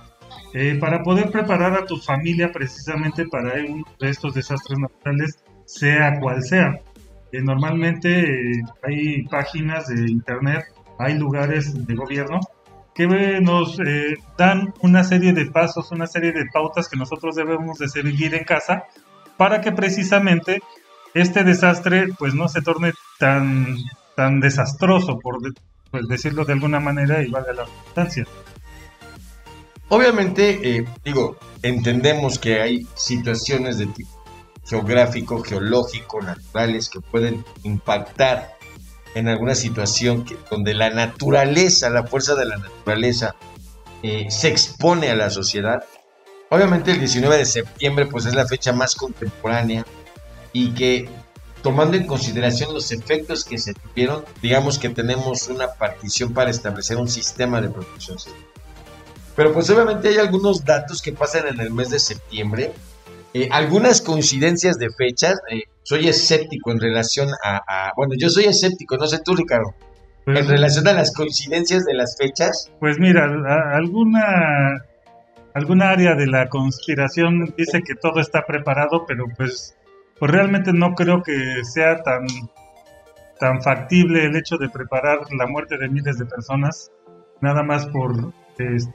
eh, 0.55 0.77
para 0.79 1.03
poder 1.03 1.31
preparar 1.31 1.75
a 1.75 1.87
tu 1.87 1.97
familia 1.97 2.53
precisamente 2.53 3.27
para 3.27 3.55
uno 3.65 3.85
de 3.99 4.11
estos 4.11 4.35
desastres 4.35 4.79
naturales, 4.79 5.43
sea 5.65 6.19
cual 6.21 6.43
sea. 6.43 6.81
Eh, 7.33 7.41
normalmente 7.41 8.21
eh, 8.21 8.63
hay 8.83 9.23
páginas 9.25 9.89
de 9.89 10.11
internet, 10.11 10.65
hay 10.99 11.15
lugares 11.15 11.87
de 11.87 11.95
gobierno 11.95 12.41
que 12.95 13.07
nos 13.41 13.79
dan 14.37 14.75
una 14.83 15.03
serie 15.03 15.33
de 15.33 15.47
pasos, 15.47 15.91
una 15.93 16.07
serie 16.07 16.33
de 16.33 16.45
pautas 16.53 16.91
que 16.91 16.99
nosotros 16.99 17.35
debemos 17.35 17.79
de 17.79 17.89
seguir 17.89 18.35
en 18.35 18.45
casa 18.45 18.85
para 19.39 19.63
que 19.63 19.73
precisamente 19.73 20.61
este 21.15 21.43
desastre 21.43 22.09
pues 22.19 22.35
no 22.35 22.49
se 22.49 22.61
torne 22.61 22.93
tan, 23.19 23.77
tan 24.15 24.41
desastroso, 24.41 25.19
por, 25.19 25.39
pues 25.93 26.09
decirlo 26.09 26.45
de 26.45 26.55
alguna 26.55 26.81
manera 26.81 27.23
y 27.23 27.31
valga 27.31 27.53
la 27.53 27.67
redundancia. 27.67 28.27
Obviamente, 29.89 30.59
eh, 30.63 30.85
digo, 31.05 31.37
entendemos 31.63 32.39
que 32.39 32.61
hay 32.61 32.87
situaciones 32.95 33.79
de 33.79 33.87
tipo 33.87 34.25
geográfico, 34.65 35.43
geológico, 35.43 36.23
naturales 36.23 36.89
que 36.89 37.01
pueden 37.01 37.45
impactar 37.63 38.57
en 39.15 39.29
alguna 39.29 39.55
situación 39.55 40.25
que, 40.25 40.39
donde 40.51 40.73
la 40.73 40.89
naturaleza, 40.89 41.91
la 41.91 42.07
fuerza 42.07 42.35
de 42.35 42.47
la 42.47 42.57
naturaleza 42.57 43.35
eh, 44.03 44.27
se 44.31 44.49
expone 44.49 45.11
a 45.11 45.15
la 45.15 45.29
sociedad. 45.29 45.85
Obviamente 46.49 46.93
el 46.93 46.99
19 46.99 47.37
de 47.37 47.45
septiembre 47.45 48.07
pues 48.07 48.25
es 48.25 48.35
la 48.35 48.47
fecha 48.47 48.73
más 48.73 48.95
contemporánea 48.95 49.85
y 50.55 50.73
que 50.73 51.09
tomando 51.63 51.97
en 51.97 52.07
consideración 52.07 52.75
los 52.75 52.91
efectos 52.91 53.45
que 53.45 53.59
se 53.59 53.73
tuvieron, 53.75 54.25
digamos 54.41 54.79
que 54.79 54.89
tenemos 54.89 55.49
una 55.49 55.69
partición 55.69 56.35
para 56.35 56.51
establecer 56.51 56.97
un 56.97 57.09
sistema 57.09 57.61
de 57.61 57.71
protección 57.71 58.19
civil. 58.19 58.45
Pero 59.37 59.53
pues 59.53 59.71
obviamente 59.71 60.09
hay 60.09 60.19
algunos 60.19 60.65
datos 60.65 61.01
que 61.01 61.13
pasan 61.13 61.47
en 61.47 61.61
el 61.61 61.71
mes 61.71 61.91
de 61.91 61.99
septiembre, 61.99 62.73
eh, 63.33 63.49
algunas 63.51 64.03
coincidencias 64.03 64.77
de 64.77 64.91
fechas, 64.91 65.41
eh, 65.51 65.63
soy 65.85 66.09
escéptico 66.09 66.71
en 66.71 66.81
relación 66.81 67.31
a, 67.43 67.93
bueno, 67.97 68.15
yo 68.19 68.29
soy 68.29 68.45
escéptico, 68.45 68.97
no 68.99 69.07
sé 69.07 69.21
tú 69.25 69.35
Ricardo, 69.35 69.75
pues 70.25 70.41
en 70.41 70.49
relación 70.49 70.87
a 70.87 70.93
las 70.93 71.15
coincidencias 71.15 71.85
de 71.85 71.95
las 71.95 72.17
fechas. 72.19 72.71
Pues 72.79 72.99
mira, 72.99 73.25
alguna, 73.73 74.85
alguna 75.55 75.91
área 75.91 76.15
de 76.15 76.27
la 76.27 76.49
conspiración 76.49 77.55
dice 77.57 77.83
que 77.83 77.95
todo 77.95 78.21
está 78.21 78.45
preparado, 78.47 79.07
pero 79.07 79.25
pues 79.37 79.75
pues 80.23 80.31
realmente 80.31 80.73
no 80.73 80.95
creo 80.95 81.21
que 81.21 81.65
sea 81.65 82.01
tan, 82.05 82.25
tan 83.41 83.61
factible 83.61 84.25
el 84.25 84.37
hecho 84.37 84.57
de 84.57 84.69
preparar 84.69 85.19
la 85.37 85.49
muerte 85.49 85.77
de 85.77 85.89
miles 85.89 86.17
de 86.17 86.27
personas, 86.27 86.93
nada 87.41 87.65
más 87.65 87.87
por 87.87 88.33
es, 88.57 88.89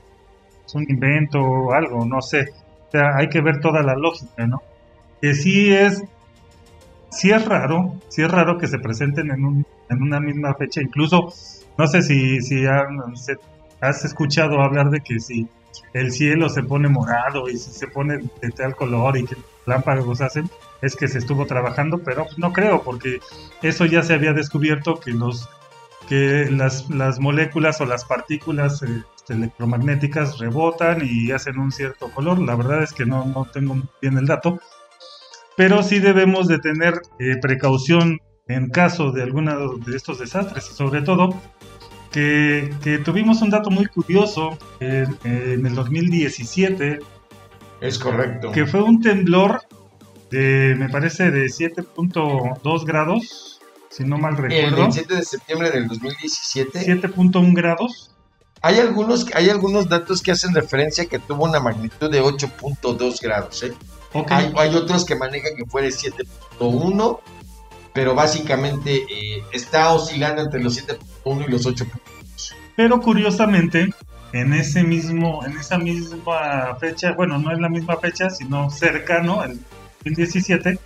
un 0.73 0.85
invento 0.87 1.41
o 1.41 1.73
algo, 1.73 2.05
no 2.05 2.21
sé. 2.21 2.53
O 2.87 2.91
sea, 2.91 3.17
hay 3.17 3.27
que 3.27 3.41
ver 3.41 3.59
toda 3.59 3.83
la 3.83 3.95
lógica, 3.95 4.47
¿no? 4.47 4.61
Que 5.21 5.33
sí 5.33 5.73
es, 5.73 6.01
sí 7.11 7.31
es 7.31 7.45
raro, 7.45 7.95
sí 8.07 8.21
es 8.21 8.31
raro 8.31 8.57
que 8.57 8.67
se 8.67 8.79
presenten 8.79 9.29
en, 9.29 9.43
un, 9.43 9.65
en 9.89 10.01
una 10.01 10.21
misma 10.21 10.53
fecha, 10.53 10.81
incluso, 10.81 11.33
no 11.77 11.87
sé 11.87 12.03
si, 12.03 12.39
si 12.39 12.63
has 13.81 14.05
escuchado 14.05 14.61
hablar 14.61 14.91
de 14.91 15.01
que 15.01 15.19
si 15.19 15.49
el 15.93 16.11
cielo 16.11 16.49
se 16.49 16.63
pone 16.63 16.89
morado 16.89 17.49
y 17.49 17.57
se 17.57 17.87
pone 17.87 18.19
de 18.41 18.49
tal 18.51 18.75
color 18.75 19.17
y 19.17 19.25
que 19.25 19.35
lámparas 19.65 20.21
hacen, 20.21 20.49
es 20.81 20.95
que 20.95 21.07
se 21.07 21.17
estuvo 21.17 21.45
trabajando, 21.45 21.99
pero 21.99 22.27
no 22.37 22.53
creo, 22.53 22.83
porque 22.83 23.19
eso 23.61 23.85
ya 23.85 24.03
se 24.03 24.13
había 24.13 24.33
descubierto 24.33 24.99
que 24.99 25.11
los 25.11 25.49
que 26.07 26.47
las, 26.49 26.89
las 26.89 27.19
moléculas 27.19 27.81
o 27.81 27.85
las 27.85 28.05
partículas 28.05 28.81
eh, 28.81 29.03
electromagnéticas 29.27 30.39
rebotan 30.39 31.01
y 31.03 31.31
hacen 31.31 31.59
un 31.59 31.71
cierto 31.71 32.09
color. 32.11 32.39
La 32.39 32.55
verdad 32.55 32.81
es 32.81 32.93
que 32.93 33.05
no, 33.05 33.25
no 33.25 33.45
tengo 33.45 33.75
bien 34.01 34.17
el 34.17 34.25
dato, 34.25 34.59
pero 35.57 35.83
sí 35.83 35.99
debemos 35.99 36.47
de 36.47 36.59
tener 36.59 37.01
eh, 37.19 37.35
precaución 37.41 38.21
en 38.47 38.69
caso 38.69 39.11
de 39.11 39.23
alguno 39.23 39.75
de 39.75 39.97
estos 39.97 40.19
desastres, 40.19 40.63
sobre 40.63 41.01
todo 41.01 41.35
que, 42.11 42.73
que 42.83 42.97
tuvimos 42.99 43.41
un 43.41 43.49
dato 43.49 43.69
muy 43.69 43.85
curioso 43.85 44.57
en, 44.79 45.17
en 45.23 45.65
el 45.65 45.75
2017. 45.75 46.99
Es 47.81 47.99
correcto. 47.99 48.51
Que 48.51 48.65
fue 48.65 48.81
un 48.81 49.01
temblor 49.01 49.61
me 50.31 50.89
parece, 50.89 51.31
de 51.31 51.45
7.2 51.45 52.85
grados, 52.85 53.59
si 53.89 54.03
no 54.03 54.17
mal 54.17 54.37
recuerdo. 54.37 54.85
El 54.85 54.93
7 54.93 55.15
de 55.15 55.23
septiembre 55.23 55.71
del 55.71 55.87
2017. 55.87 56.79
7.1 56.79 57.55
grados. 57.55 58.11
Hay 58.61 58.79
algunos, 58.79 59.27
hay 59.33 59.49
algunos 59.49 59.87
datos 59.87 60.21
que 60.21 60.31
hacen 60.31 60.53
referencia 60.53 61.05
que 61.05 61.19
tuvo 61.19 61.45
una 61.45 61.59
magnitud 61.59 62.09
de 62.09 62.21
8.2 62.21 63.21
grados. 63.21 63.63
¿eh? 63.63 63.73
Hay, 64.29 64.51
hay, 64.57 64.75
otros 64.75 65.05
que 65.05 65.15
manejan 65.15 65.55
que 65.55 65.65
fue 65.65 65.83
de 65.83 65.89
7.1, 65.89 67.19
pero 67.93 68.15
básicamente 68.15 68.95
eh, 68.95 69.43
está 69.51 69.93
oscilando 69.93 70.41
entre 70.41 70.61
los 70.61 70.83
7.1 70.83 71.16
y 71.35 71.51
los 71.51 71.65
8.2. 71.65 72.53
Pero 72.75 73.01
curiosamente, 73.01 73.89
en 74.33 74.53
ese 74.53 74.83
mismo, 74.83 75.43
en 75.45 75.57
esa 75.57 75.77
misma 75.77 76.75
fecha, 76.79 77.13
bueno, 77.13 77.39
no 77.39 77.51
es 77.51 77.59
la 77.59 77.69
misma 77.69 77.97
fecha, 77.97 78.29
sino 78.29 78.69
cercano, 78.69 79.43
el 79.43 79.59
2017, 80.05 80.79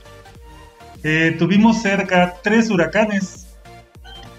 eh, 1.04 1.36
tuvimos 1.38 1.82
cerca 1.82 2.36
tres 2.42 2.70
huracanes. 2.70 3.48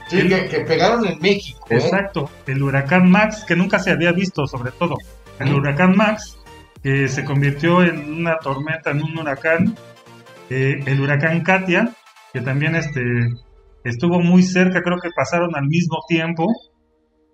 Sí, 0.09 0.29
que, 0.29 0.61
pegaron 0.67 1.07
en 1.07 1.19
México. 1.21 1.67
¿eh? 1.71 1.77
Exacto, 1.77 2.31
el 2.47 2.63
huracán 2.63 3.11
Max, 3.11 3.45
que 3.47 3.57
nunca 3.57 3.79
se 3.79 3.91
había 3.91 4.13
visto 4.13 4.47
sobre 4.47 4.71
todo. 4.73 4.97
El 5.39 5.55
huracán 5.55 5.97
Max, 5.97 6.39
que 6.83 7.09
se 7.09 7.25
convirtió 7.25 7.83
en 7.83 8.21
una 8.21 8.39
tormenta, 8.39 8.91
en 8.91 9.03
un 9.03 9.19
huracán. 9.19 9.77
Eh, 10.51 10.83
el 10.87 11.01
huracán 11.01 11.41
Katia, 11.43 11.95
que 12.33 12.41
también 12.43 12.77
este, 12.77 13.01
estuvo 13.85 14.21
muy 14.21 14.43
cerca, 14.43 14.83
creo 14.83 14.99
que 15.03 15.11
pasaron 15.15 15.55
al 15.57 15.67
mismo 15.67 15.99
tiempo. 16.09 16.47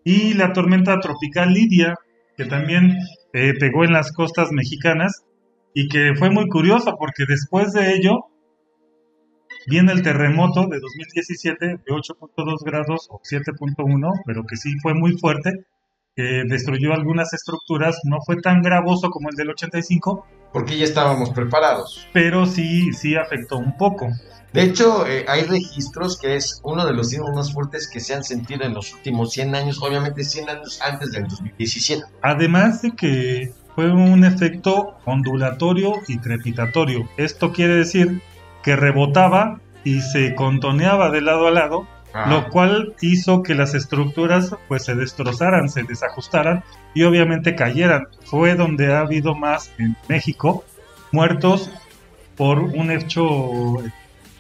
Y 0.05 0.35
la 0.35 0.53
tormenta 0.53 0.99
tropical 1.01 1.53
Lidia, 1.53 1.95
que 2.37 2.45
también 2.45 2.97
pegó 3.33 3.85
en 3.85 3.93
las 3.93 4.13
costas 4.13 4.53
mexicanas 4.53 5.25
y 5.75 5.89
que 5.89 6.15
fue 6.17 6.31
muy 6.31 6.49
curioso 6.49 6.97
porque 6.99 7.25
después 7.29 7.73
de 7.73 7.95
ello 7.95 8.27
viene 9.67 9.93
el 9.93 10.03
terremoto 10.03 10.67
de 10.67 10.81
2017 10.81 11.67
de 11.67 11.77
8.2 11.85 12.65
grados 12.65 13.09
o 13.11 13.21
7.1, 13.21 14.23
pero 14.25 14.45
que 14.45 14.57
sí 14.57 14.73
fue 14.83 14.95
muy 14.95 15.19
fuerte, 15.19 15.53
que 16.19 16.43
destruyó 16.49 16.93
algunas 16.93 17.33
estructuras, 17.33 18.01
no 18.03 18.17
fue 18.27 18.43
tan 18.43 18.61
gravoso 18.61 19.09
como 19.09 19.29
el 19.31 19.37
del 19.37 19.51
85. 19.51 20.27
Porque 20.53 20.77
ya 20.77 20.83
estábamos 20.83 21.31
preparados. 21.31 22.09
Pero 22.13 22.45
sí, 22.45 22.93
sí 22.93 23.15
afectó 23.15 23.57
un 23.57 23.77
poco. 23.77 24.09
De 24.53 24.63
hecho, 24.63 25.07
eh, 25.07 25.25
hay 25.29 25.45
registros 25.45 26.19
que 26.19 26.35
es 26.35 26.61
uno 26.65 26.85
de 26.85 26.93
los 26.93 27.11
sismos 27.11 27.31
más 27.37 27.53
fuertes 27.53 27.89
que 27.89 28.01
se 28.01 28.15
han 28.15 28.25
sentido 28.25 28.65
en 28.65 28.75
los 28.75 28.95
últimos 28.95 29.31
100 29.31 29.55
años, 29.55 29.81
obviamente 29.81 30.25
100 30.25 30.51
años 30.51 30.81
antes 30.83 31.13
del 31.13 31.29
2017. 31.29 32.03
Además 32.23 32.83
de 32.83 32.97
que 32.97 33.53
fue 33.77 33.93
un 33.93 34.25
efecto 34.25 34.99
ondulatorio 35.05 35.93
y 36.09 36.19
trepitatorio. 36.19 37.09
Esto 37.17 37.53
quiere 37.53 37.77
decir 37.77 38.23
que 38.65 38.75
rebotaba 38.75 39.61
y 39.85 40.01
se 40.01 40.35
contoneaba 40.35 41.11
de 41.11 41.21
lado 41.21 41.47
a 41.47 41.53
lado, 41.53 41.87
lo 42.15 42.49
cual 42.49 42.95
hizo 43.01 43.43
que 43.43 43.55
las 43.55 43.75
estructuras 43.75 44.55
pues 44.67 44.85
se 44.85 44.95
destrozaran, 44.95 45.69
se 45.69 45.83
desajustaran 45.83 46.65
y 46.95 47.05
obviamente 47.05 47.55
cayeran. 47.55 48.09
Fue 48.25 48.55
donde 48.55 48.93
ha 48.93 49.01
habido 49.01 49.35
más 49.35 49.71
en 49.79 49.97
México 50.09 50.65
muertos 51.13 51.71
por 52.37 52.61
un 52.61 52.91
hecho 52.91 53.77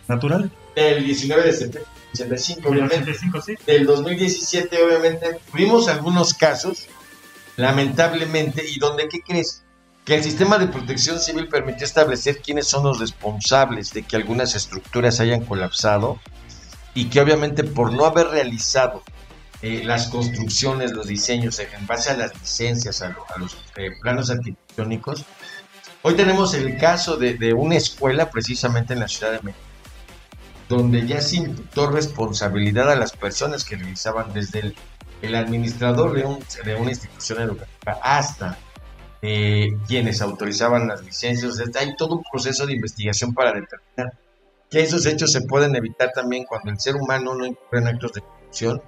natural. 0.06 0.50
El 0.74 1.04
19 1.04 1.42
de 1.42 1.52
septiembre 1.52 1.98
del 2.12 2.32
85, 2.32 2.68
obviamente. 2.68 3.10
85, 3.10 3.42
sí. 3.42 3.54
Del 3.66 3.86
2017, 3.86 4.82
obviamente, 4.82 5.38
tuvimos 5.50 5.88
algunos 5.88 6.34
casos, 6.34 6.86
lamentablemente, 7.56 8.64
y 8.68 8.78
donde, 8.78 9.08
¿qué 9.08 9.20
crees? 9.20 9.64
Que 10.04 10.14
el 10.14 10.24
sistema 10.24 10.58
de 10.58 10.68
protección 10.68 11.18
civil 11.18 11.48
permitió 11.48 11.84
establecer 11.84 12.40
quiénes 12.40 12.66
son 12.66 12.84
los 12.84 12.98
responsables 12.98 13.92
de 13.92 14.02
que 14.02 14.16
algunas 14.16 14.54
estructuras 14.54 15.20
hayan 15.20 15.44
colapsado 15.44 16.18
y 16.98 17.04
que 17.10 17.20
obviamente 17.20 17.62
por 17.62 17.92
no 17.92 18.04
haber 18.06 18.26
realizado 18.28 19.04
eh, 19.62 19.82
las 19.84 20.08
construcciones, 20.08 20.90
los 20.92 21.06
diseños 21.06 21.58
en 21.60 21.86
base 21.86 22.10
a 22.10 22.16
las 22.16 22.32
licencias, 22.40 23.02
a, 23.02 23.10
lo- 23.10 23.24
a 23.34 23.38
los 23.38 23.56
eh, 23.76 23.90
planos 24.02 24.30
arquitectónicos, 24.30 25.24
hoy 26.02 26.14
tenemos 26.14 26.54
el 26.54 26.76
caso 26.76 27.16
de, 27.16 27.34
de 27.34 27.52
una 27.54 27.76
escuela 27.76 28.30
precisamente 28.30 28.94
en 28.94 29.00
la 29.00 29.06
Ciudad 29.08 29.30
de 29.32 29.40
México, 29.42 29.64
donde 30.68 31.06
ya 31.06 31.20
se 31.20 31.36
imputó 31.36 31.88
responsabilidad 31.88 32.90
a 32.90 32.96
las 32.96 33.12
personas 33.12 33.64
que 33.64 33.76
realizaban 33.76 34.32
desde 34.32 34.58
el, 34.60 34.74
el 35.22 35.34
administrador 35.36 36.14
de, 36.16 36.24
un- 36.24 36.44
de 36.64 36.74
una 36.74 36.90
institución 36.90 37.40
educativa 37.42 37.98
hasta 38.02 38.58
eh, 39.22 39.68
quienes 39.86 40.20
autorizaban 40.20 40.88
las 40.88 41.04
licencias. 41.04 41.60
Hay 41.76 41.94
todo 41.96 42.16
un 42.16 42.24
proceso 42.30 42.66
de 42.66 42.72
investigación 42.74 43.34
para 43.34 43.52
determinar 43.52 44.18
que 44.70 44.80
esos 44.80 45.06
hechos 45.06 45.32
se 45.32 45.42
pueden 45.42 45.74
evitar 45.76 46.10
también 46.14 46.44
cuando 46.44 46.70
el 46.70 46.78
ser 46.78 46.96
humano 46.96 47.34
no 47.34 47.46
incurre 47.46 47.80
en 47.80 47.88
actos 47.88 48.12
de 48.12 48.20
corrupción 48.20 48.82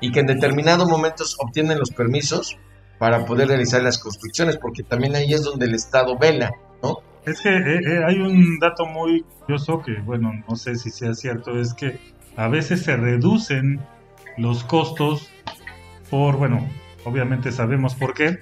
y 0.00 0.12
que 0.12 0.20
en 0.20 0.26
determinados 0.26 0.88
momentos 0.88 1.36
obtienen 1.40 1.78
los 1.78 1.90
permisos 1.90 2.58
para 2.98 3.24
poder 3.24 3.48
realizar 3.48 3.82
las 3.82 3.98
construcciones, 3.98 4.56
porque 4.56 4.82
también 4.82 5.14
ahí 5.16 5.32
es 5.32 5.42
donde 5.42 5.66
el 5.66 5.74
Estado 5.74 6.16
vela, 6.18 6.52
¿no? 6.82 6.98
Es 7.24 7.40
que 7.40 7.50
eh, 7.50 7.80
eh, 7.84 8.04
hay 8.06 8.18
un 8.18 8.58
dato 8.58 8.86
muy 8.86 9.24
curioso 9.40 9.82
que, 9.82 10.00
bueno, 10.00 10.32
no 10.48 10.56
sé 10.56 10.76
si 10.76 10.90
sea 10.90 11.12
cierto, 11.14 11.58
es 11.58 11.74
que 11.74 11.98
a 12.36 12.48
veces 12.48 12.82
se 12.82 12.96
reducen 12.96 13.80
los 14.38 14.64
costos 14.64 15.28
por, 16.10 16.36
bueno, 16.36 16.68
obviamente 17.04 17.52
sabemos 17.52 17.94
por 17.94 18.14
qué, 18.14 18.38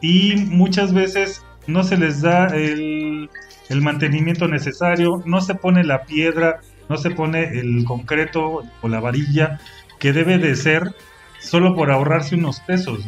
y 0.00 0.36
muchas 0.36 0.92
veces 0.94 1.44
no 1.66 1.82
se 1.82 1.96
les 1.96 2.20
da 2.20 2.46
el, 2.48 3.30
el 3.68 3.82
mantenimiento 3.82 4.48
necesario, 4.48 5.22
no 5.24 5.40
se 5.40 5.54
pone 5.54 5.84
la 5.84 6.04
piedra, 6.04 6.60
no 6.88 6.96
se 6.96 7.10
pone 7.10 7.58
el 7.58 7.84
concreto 7.84 8.62
o 8.82 8.88
la 8.88 9.00
varilla 9.00 9.60
que 9.98 10.12
debe 10.12 10.38
de 10.38 10.54
ser 10.54 10.94
solo 11.40 11.74
por 11.74 11.90
ahorrarse 11.90 12.34
unos 12.34 12.60
pesos. 12.60 13.00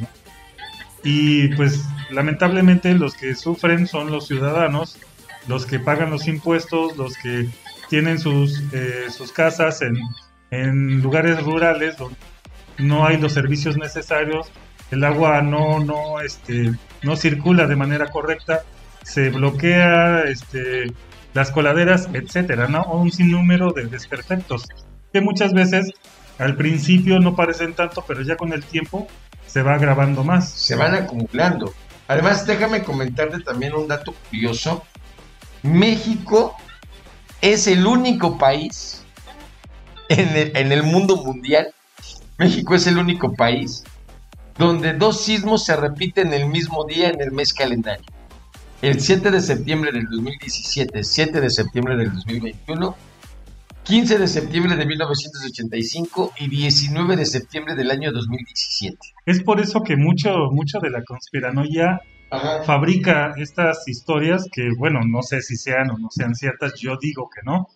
Y 1.03 1.49
pues 1.57 1.85
lamentablemente 2.11 2.95
los 2.95 3.15
que 3.15 3.35
sufren 3.35 3.87
son 3.87 4.11
los 4.11 4.27
ciudadanos, 4.27 4.99
los 5.47 5.67
que 5.67 5.79
pagan 5.79 6.11
los 6.11 6.27
impuestos, 6.27 6.97
los 6.97 7.17
que 7.17 7.49
tienen 7.89 8.19
sus, 8.19 8.63
eh, 8.73 9.07
sus 9.11 9.33
casas 9.33 9.83
en, 9.83 9.99
en 10.51 11.03
lugares 11.03 11.43
rurales 11.43 11.97
donde 11.97 12.17
no 12.79 13.07
hay 13.07 13.19
los 13.19 13.33
servicios 13.33 13.77
necesarios, 13.77 14.51
el 14.91 15.05
agua 15.05 15.43
no, 15.43 15.81
no, 15.81 16.21
este, 16.21 16.73
no 17.03 17.17
circula 17.17 17.67
de 17.67 17.77
manera 17.77 18.09
correcta, 18.09 18.63
se 19.07 19.31
bloquea 19.31 20.23
este, 20.23 20.93
las 21.33 21.53
coladeras, 21.53 22.09
etcétera, 22.13 22.67
¿no? 22.67 22.85
Un 22.87 23.13
sinnúmero 23.13 23.73
de 23.73 23.87
desperfectos 23.87 24.67
que 25.13 25.21
muchas 25.21 25.53
veces 25.53 25.92
al 26.38 26.57
principio 26.57 27.21
no 27.21 27.37
parecen 27.37 27.75
tanto, 27.75 28.05
pero 28.07 28.23
ya 28.23 28.37
con 28.37 28.53
el 28.53 28.64
tiempo 28.64 29.07
se 29.47 29.62
va 29.62 29.75
agravando 29.75 30.25
más. 30.25 30.51
se 30.51 30.75
van 30.75 30.95
acumulando. 30.95 31.73
Además, 32.09 32.47
déjame 32.47 32.83
comentarte 32.83 33.40
también 33.40 33.75
un 33.75 33.87
dato 33.87 34.12
curioso. 34.29 34.83
México 35.62 36.57
es 37.40 37.69
el 37.69 37.87
único 37.87 38.38
país 38.38 39.05
en 40.09 40.29
el, 40.37 40.57
en 40.57 40.73
el 40.73 40.83
mundo 40.83 41.16
mundial, 41.16 41.73
México 42.38 42.75
es 42.75 42.87
el 42.88 42.99
único 42.99 43.33
país 43.35 43.85
donde 44.59 44.95
dos 44.95 45.21
sismos 45.21 45.64
se 45.64 45.77
repiten 45.77 46.33
el 46.33 46.47
mismo 46.47 46.85
día 46.85 47.09
en 47.09 47.21
el 47.21 47.31
mes 47.31 47.53
calendario. 47.53 48.15
El 48.83 49.01
7 49.01 49.31
de 49.31 49.41
septiembre 49.41 49.91
del 49.91 50.05
2017, 50.05 51.03
7 51.03 51.41
de 51.41 51.51
septiembre 51.51 51.97
del 51.97 52.12
2021, 52.12 52.95
15 53.85 54.19
de 54.19 54.29
septiembre 54.29 54.77
de 54.77 54.85
1985 54.85 56.33
y 56.41 56.49
19 56.49 57.17
de 57.17 57.25
septiembre 57.25 57.75
del 57.75 57.91
año 57.91 58.12
2017. 58.12 58.99
Es 59.25 59.43
por 59.43 59.61
eso 59.61 59.83
que 59.83 59.97
mucho, 59.97 60.51
mucho 60.51 60.79
de 60.81 60.91
la 60.91 61.03
conspiranoia 61.05 62.01
Ajá. 62.31 62.65
fabrica 62.65 63.33
estas 63.39 63.89
historias 63.89 64.45
que, 64.53 64.69
bueno, 64.77 65.01
no 65.07 65.23
sé 65.23 65.41
si 65.41 65.57
sean 65.57 65.91
o 65.91 65.99
no 65.99 66.09
sean 66.11 66.35
ciertas, 66.35 66.75
yo 66.79 66.99
digo 67.01 67.31
que 67.35 67.41
no, 67.47 67.69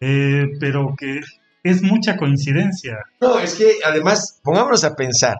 eh, 0.00 0.46
pero 0.58 0.94
que 0.96 1.20
es 1.62 1.82
mucha 1.82 2.16
coincidencia. 2.16 2.96
No, 3.20 3.38
es 3.38 3.56
que 3.56 3.74
además, 3.84 4.40
pongámonos 4.42 4.84
a 4.84 4.96
pensar, 4.96 5.36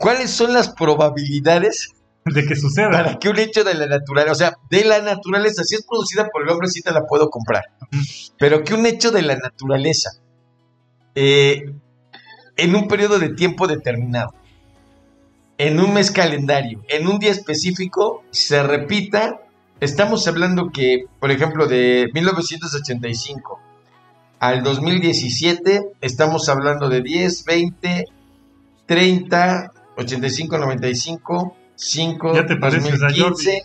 ¿cuáles 0.00 0.30
son 0.30 0.52
las 0.52 0.70
probabilidades 0.70 1.94
de 2.34 2.46
que 2.46 2.56
suceda. 2.56 2.90
para 2.90 3.18
que 3.18 3.28
un 3.28 3.38
hecho 3.38 3.64
de 3.64 3.74
la 3.74 3.86
naturaleza, 3.86 4.32
o 4.32 4.34
sea, 4.34 4.56
de 4.70 4.84
la 4.84 5.00
naturaleza, 5.00 5.62
si 5.64 5.76
es 5.76 5.86
producida 5.86 6.28
por 6.28 6.42
el 6.42 6.48
hombre, 6.48 6.68
sí 6.68 6.82
te 6.82 6.92
la 6.92 7.04
puedo 7.04 7.28
comprar, 7.30 7.64
pero 8.38 8.64
que 8.64 8.74
un 8.74 8.86
hecho 8.86 9.10
de 9.10 9.22
la 9.22 9.36
naturaleza, 9.36 10.10
eh, 11.14 11.72
en 12.56 12.74
un 12.74 12.88
periodo 12.88 13.18
de 13.18 13.30
tiempo 13.30 13.66
determinado, 13.66 14.34
en 15.58 15.80
un 15.80 15.92
mes 15.92 16.10
calendario, 16.10 16.84
en 16.88 17.08
un 17.08 17.18
día 17.18 17.32
específico, 17.32 18.24
se 18.30 18.62
repita, 18.62 19.40
estamos 19.80 20.26
hablando 20.28 20.70
que, 20.70 21.04
por 21.18 21.30
ejemplo, 21.30 21.66
de 21.66 22.08
1985 22.14 23.60
al 24.38 24.62
2017, 24.62 25.90
estamos 26.00 26.48
hablando 26.48 26.88
de 26.88 27.02
10, 27.02 27.44
20, 27.44 28.04
30, 28.86 29.72
85, 29.96 30.58
95, 30.58 31.56
5, 31.78 32.34
Ya 32.34 32.44
te 32.44 32.56
pareces 32.56 33.00
a 33.02 33.06
2015. 33.06 33.62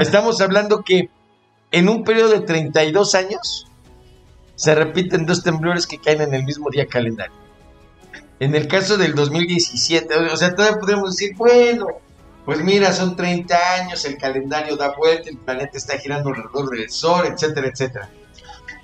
Estamos 0.00 0.40
hablando 0.40 0.82
que 0.82 1.08
en 1.70 1.88
un 1.88 2.04
periodo 2.04 2.30
de 2.30 2.40
32 2.40 3.14
años 3.14 3.66
se 4.56 4.74
repiten 4.74 5.24
dos 5.24 5.42
temblores 5.42 5.86
que 5.86 5.98
caen 5.98 6.20
en 6.20 6.34
el 6.34 6.44
mismo 6.44 6.68
día 6.70 6.86
calendario. 6.86 7.34
En 8.40 8.54
el 8.54 8.66
caso 8.66 8.96
del 8.96 9.14
2017, 9.14 10.14
o 10.16 10.36
sea, 10.36 10.54
todavía 10.54 10.78
podemos 10.78 11.16
decir, 11.16 11.36
bueno, 11.36 11.86
pues 12.44 12.60
mira, 12.60 12.92
son 12.92 13.14
30 13.14 13.56
años, 13.80 14.04
el 14.04 14.18
calendario 14.18 14.76
da 14.76 14.92
vuelta, 14.96 15.30
el 15.30 15.38
planeta 15.38 15.78
está 15.78 15.96
girando 15.98 16.30
alrededor 16.30 16.70
del 16.70 16.90
Sol, 16.90 17.26
etcétera, 17.26 17.68
etcétera. 17.68 18.10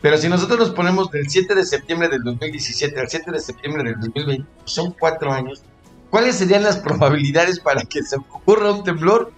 Pero 0.01 0.17
si 0.17 0.29
nosotros 0.29 0.59
nos 0.61 0.71
ponemos 0.71 1.11
del 1.11 1.29
7 1.29 1.55
de 1.57 1.65
septiembre 1.65 2.09
del 2.09 2.23
2017 2.23 2.99
al 3.01 3.09
7 3.09 3.33
de 3.33 3.41
septiembre 3.41 3.83
del 3.83 4.01
2020, 4.01 4.49
son 4.65 4.93
cuatro 4.93 5.33
años, 5.33 5.63
¿cuáles 6.11 6.37
serían 6.37 6.63
las 6.63 6.77
probabilidades 6.79 7.61
para 7.61 7.83
que 7.83 8.03
se 8.03 8.17
ocurra 8.17 8.73
un 8.73 8.85
temblor? 8.85 9.33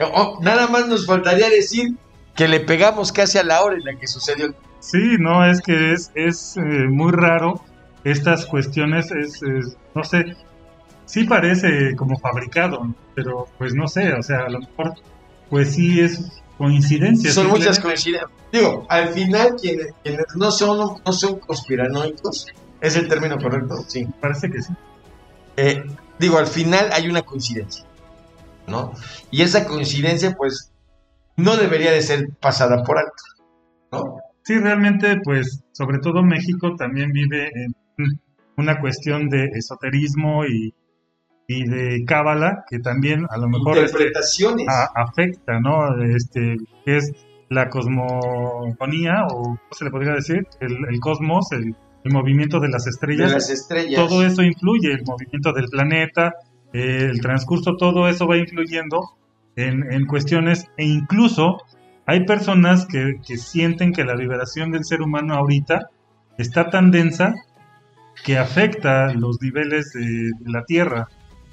Oh, 0.00 0.38
nada 0.42 0.66
más 0.68 0.86
nos 0.88 1.06
faltaría 1.06 1.48
decir 1.50 1.94
que 2.34 2.48
le 2.48 2.60
pegamos 2.60 3.12
casi 3.12 3.38
a 3.38 3.44
la 3.44 3.62
hora 3.62 3.76
en 3.76 3.84
la 3.84 3.94
que 3.98 4.06
sucedió. 4.06 4.54
Sí, 4.80 5.16
no, 5.18 5.44
es 5.44 5.60
que 5.60 5.92
es, 5.92 6.10
es 6.14 6.56
eh, 6.56 6.60
muy 6.88 7.12
raro 7.12 7.60
estas 8.04 8.44
cuestiones, 8.46 9.10
es, 9.12 9.42
es- 9.42 9.76
no 9.94 10.04
sé, 10.04 10.36
sí 11.06 11.24
parece 11.24 11.94
como 11.96 12.18
fabricado, 12.18 12.94
pero 13.14 13.46
pues 13.56 13.74
no 13.74 13.88
sé, 13.88 14.12
o 14.12 14.22
sea, 14.22 14.40
a 14.40 14.50
lo 14.50 14.58
mejor, 14.60 14.94
pues 15.48 15.74
sí 15.74 16.00
es 16.00 16.20
coincidencia. 16.58 17.30
Son 17.32 17.48
muchas 17.48 17.78
coincidencias. 17.80 18.30
Digo, 18.52 18.84
al 18.88 19.08
final 19.08 19.56
quienes, 19.60 19.88
quienes 20.02 20.26
no 20.36 20.50
son 20.50 21.00
no 21.04 21.12
son 21.12 21.38
conspiranoicos, 21.40 22.46
es 22.80 22.96
el 22.96 23.08
término 23.08 23.36
correcto, 23.38 23.84
sí. 23.88 24.06
Parece 24.20 24.50
que 24.50 24.60
sí. 24.62 24.72
Eh, 25.56 25.82
digo, 26.18 26.38
al 26.38 26.46
final 26.46 26.90
hay 26.92 27.08
una 27.08 27.22
coincidencia, 27.22 27.84
¿no? 28.66 28.92
Y 29.30 29.42
esa 29.42 29.66
coincidencia, 29.66 30.34
pues, 30.36 30.72
no 31.36 31.56
debería 31.56 31.90
de 31.92 32.02
ser 32.02 32.28
pasada 32.40 32.82
por 32.84 32.98
alto, 32.98 33.22
¿no? 33.92 34.16
Sí, 34.42 34.58
realmente, 34.58 35.18
pues, 35.24 35.62
sobre 35.72 35.98
todo 35.98 36.22
México 36.22 36.76
también 36.76 37.10
vive 37.12 37.50
en 37.54 37.74
una 38.56 38.78
cuestión 38.80 39.28
de 39.28 39.46
esoterismo 39.54 40.44
y, 40.44 40.72
y 41.48 41.64
de 41.68 42.04
cábala, 42.06 42.64
que 42.70 42.78
también 42.78 43.26
a 43.30 43.36
lo 43.38 43.48
mejor 43.48 43.78
este, 43.78 44.12
a- 44.68 44.90
afecta, 44.94 45.58
¿no? 45.60 46.00
Este, 46.04 46.56
que 46.84 46.96
es 46.98 47.10
la 47.48 47.68
cosmogonía, 47.68 49.26
o 49.30 49.42
¿cómo 49.42 49.58
se 49.72 49.84
le 49.84 49.90
podría 49.90 50.12
decir? 50.12 50.46
El, 50.60 50.76
el 50.90 51.00
cosmos, 51.00 51.50
el, 51.52 51.74
el 52.04 52.12
movimiento 52.12 52.60
de 52.60 52.68
las 52.68 52.84
de 52.84 52.90
estrellas. 52.90 53.32
las 53.32 53.50
estrellas. 53.50 54.00
Todo 54.00 54.24
eso 54.24 54.42
influye, 54.42 54.92
el 54.92 55.04
movimiento 55.04 55.52
del 55.52 55.68
planeta, 55.68 56.34
eh, 56.72 57.08
el 57.10 57.20
transcurso, 57.20 57.76
todo 57.76 58.08
eso 58.08 58.26
va 58.26 58.36
influyendo 58.36 59.00
en, 59.56 59.92
en 59.92 60.06
cuestiones 60.06 60.66
e 60.76 60.84
incluso 60.84 61.58
hay 62.06 62.26
personas 62.26 62.86
que, 62.86 63.14
que 63.26 63.38
sienten 63.38 63.92
que 63.92 64.04
la 64.04 64.14
vibración 64.14 64.70
del 64.70 64.84
ser 64.84 65.00
humano 65.00 65.34
ahorita 65.34 65.88
está 66.36 66.68
tan 66.68 66.90
densa 66.90 67.34
que 68.24 68.38
afecta 68.38 69.12
los 69.14 69.40
niveles 69.40 69.92
de, 69.92 70.30
de 70.38 70.50
la 70.50 70.64
Tierra. 70.64 71.08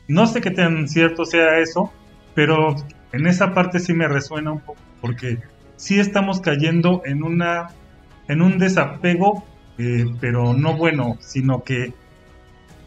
No 0.07 0.27
sé 0.27 0.41
qué 0.41 0.51
tan 0.51 0.87
cierto 0.89 1.25
sea 1.25 1.59
eso, 1.59 1.91
pero 2.35 2.75
en 3.13 3.27
esa 3.27 3.53
parte 3.53 3.79
sí 3.79 3.93
me 3.93 4.07
resuena 4.07 4.51
un 4.51 4.59
poco 4.59 4.81
porque 4.99 5.39
sí 5.75 5.99
estamos 5.99 6.41
cayendo 6.41 7.01
en 7.05 7.23
una 7.23 7.69
en 8.27 8.41
un 8.41 8.59
desapego, 8.59 9.43
eh, 9.77 10.05
pero 10.19 10.53
no 10.53 10.75
bueno, 10.75 11.17
sino 11.19 11.63
que 11.63 11.93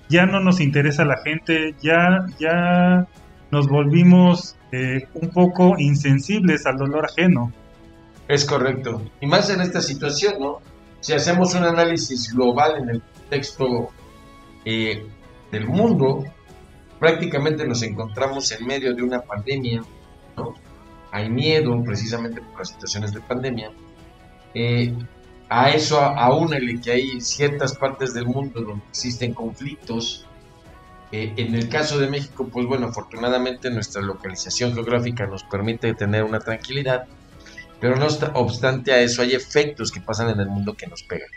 ya 0.08 0.26
no 0.26 0.40
nos 0.40 0.60
interesa 0.60 1.04
la 1.04 1.18
gente, 1.22 1.74
ya, 1.80 2.26
ya 2.38 3.06
nos 3.50 3.68
volvimos 3.68 4.56
eh, 4.72 5.06
un 5.14 5.30
poco 5.30 5.76
insensibles 5.78 6.66
al 6.66 6.76
dolor 6.76 7.06
ajeno. 7.06 7.52
Es 8.28 8.44
correcto. 8.44 9.02
Y 9.20 9.26
más 9.26 9.50
en 9.50 9.60
esta 9.60 9.80
situación, 9.80 10.34
¿no? 10.40 10.58
Si 11.00 11.12
hacemos 11.12 11.54
un 11.54 11.64
análisis 11.64 12.32
global 12.32 12.76
en 12.82 12.88
el 12.88 13.02
contexto 13.02 13.90
eh, 14.64 15.06
del 15.52 15.68
mundo, 15.68 16.24
prácticamente 16.98 17.66
nos 17.66 17.82
encontramos 17.82 18.50
en 18.52 18.66
medio 18.66 18.94
de 18.94 19.02
una 19.02 19.20
pandemia, 19.20 19.82
¿no? 20.36 20.54
Hay 21.12 21.28
miedo 21.30 21.80
precisamente 21.84 22.40
por 22.40 22.58
las 22.58 22.70
situaciones 22.70 23.12
de 23.12 23.20
pandemia. 23.20 23.70
A 25.48 25.70
eso 25.70 26.00
aúnale 26.00 26.80
que 26.80 26.92
hay 26.92 27.20
ciertas 27.20 27.74
partes 27.76 28.14
del 28.14 28.26
mundo 28.26 28.60
donde 28.60 28.84
existen 28.88 29.34
conflictos. 29.34 30.26
Eh, 31.12 31.32
en 31.36 31.54
el 31.54 31.68
caso 31.68 31.98
de 31.98 32.08
México, 32.08 32.48
pues 32.50 32.66
bueno, 32.66 32.86
afortunadamente 32.86 33.70
nuestra 33.70 34.02
localización 34.02 34.74
geográfica 34.74 35.26
nos 35.26 35.44
permite 35.44 35.94
tener 35.94 36.24
una 36.24 36.40
tranquilidad, 36.40 37.06
pero 37.80 37.96
no 37.96 38.06
obstante 38.34 38.92
a 38.92 39.00
eso 39.00 39.22
hay 39.22 39.32
efectos 39.32 39.92
que 39.92 40.00
pasan 40.00 40.30
en 40.30 40.40
el 40.40 40.48
mundo 40.48 40.74
que 40.74 40.86
nos 40.86 41.02
pegan. 41.02 41.28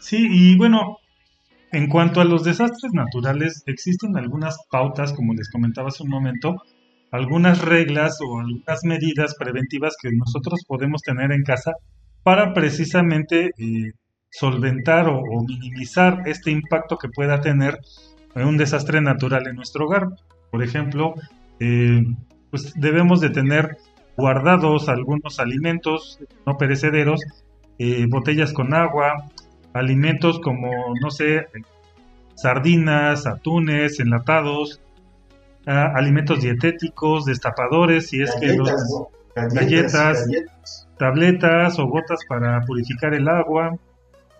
Sí, 0.00 0.26
y 0.30 0.56
bueno, 0.56 0.98
en 1.72 1.88
cuanto 1.88 2.20
a 2.20 2.24
los 2.24 2.44
desastres 2.44 2.92
naturales, 2.92 3.62
existen 3.66 4.16
algunas 4.16 4.56
pautas, 4.70 5.12
como 5.12 5.34
les 5.34 5.50
comentaba 5.50 5.88
hace 5.88 6.02
un 6.02 6.10
momento, 6.10 6.56
algunas 7.10 7.60
reglas 7.60 8.18
o 8.20 8.38
algunas 8.38 8.84
medidas 8.84 9.34
preventivas 9.38 9.94
que 10.00 10.10
nosotros 10.12 10.60
podemos 10.66 11.02
tener 11.02 11.32
en 11.32 11.42
casa 11.42 11.72
para 12.26 12.52
precisamente 12.52 13.52
eh, 13.56 13.92
solventar 14.30 15.08
o, 15.08 15.22
minimizar 15.46 16.24
este 16.26 16.50
impacto 16.50 16.98
que 16.98 17.08
pueda 17.08 17.40
tener 17.40 17.78
un 18.34 18.56
desastre 18.56 19.00
natural 19.00 19.46
en 19.46 19.54
nuestro 19.54 19.86
hogar. 19.86 20.08
Por 20.50 20.64
ejemplo, 20.64 21.14
eh, 21.60 22.02
pues 22.50 22.74
debemos 22.74 23.20
de 23.20 23.30
tener 23.30 23.76
guardados 24.16 24.88
algunos 24.88 25.38
alimentos 25.38 26.18
no 26.44 26.58
perecederos, 26.58 27.20
eh, 27.78 28.06
botellas 28.08 28.52
con 28.52 28.74
agua, 28.74 29.30
alimentos 29.72 30.40
como, 30.40 30.68
no 31.00 31.12
sé, 31.12 31.46
sardinas, 32.34 33.28
atunes, 33.28 34.00
enlatados, 34.00 34.80
ah, 35.64 35.92
alimentos 35.94 36.40
dietéticos, 36.40 37.24
destapadores, 37.24 38.08
si 38.08 38.20
es 38.20 38.34
que 38.40 38.56
los 38.56 38.68
galletas, 39.36 40.26
tabletas 40.98 41.78
o 41.78 41.86
gotas 41.86 42.20
para 42.28 42.60
purificar 42.62 43.14
el 43.14 43.28
agua. 43.28 43.76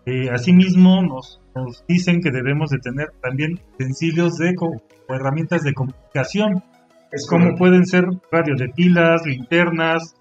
Eh, 0.06 0.30
asimismo, 0.30 1.02
nos, 1.02 1.40
dicen 1.88 2.20
que 2.20 2.30
debemos 2.30 2.70
de 2.70 2.78
tener 2.78 3.08
también 3.20 3.60
utensilios 3.74 4.36
de 4.36 4.54
o 4.58 5.14
herramientas 5.14 5.62
de 5.62 5.74
comunicación, 5.74 6.62
es 7.12 7.26
como 7.26 7.54
pueden 7.56 7.86
ser 7.86 8.04
radios 8.30 8.58
de 8.58 8.68
pilas, 8.68 9.24
linternas, 9.24 10.14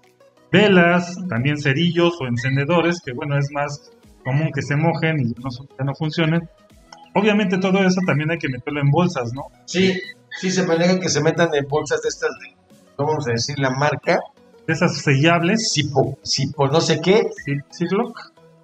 velas, 0.52 1.16
también 1.28 1.58
cerillos 1.58 2.14
o 2.20 2.26
encendedores, 2.26 3.00
que 3.04 3.12
bueno, 3.12 3.36
es 3.38 3.50
más 3.52 3.90
común 4.24 4.50
que 4.54 4.62
se 4.62 4.76
mojen 4.76 5.20
y 5.20 5.24
no, 5.24 5.50
que 5.76 5.84
no 5.84 5.94
funcionen. 5.94 6.48
Obviamente 7.14 7.58
todo 7.58 7.78
eso 7.84 8.00
también 8.06 8.30
hay 8.30 8.38
que 8.38 8.48
meterlo 8.48 8.80
en 8.80 8.90
bolsas, 8.90 9.32
¿no? 9.32 9.44
Sí, 9.64 9.94
sí 10.40 10.50
se 10.50 10.66
manejan 10.66 11.00
que 11.00 11.08
se 11.08 11.22
metan 11.22 11.48
en 11.54 11.66
bolsas 11.66 12.02
de 12.02 12.08
estas, 12.08 12.30
de, 12.40 12.56
vamos 12.96 13.26
a 13.26 13.32
decir 13.32 13.58
la 13.58 13.70
marca, 13.70 14.18
esas 14.66 14.96
sellables. 14.98 15.70
Sipo, 15.70 16.18
Sipo 16.22 16.68
no 16.68 16.80
sé 16.80 17.00
qué. 17.00 17.22
Ciclo. 17.70 18.12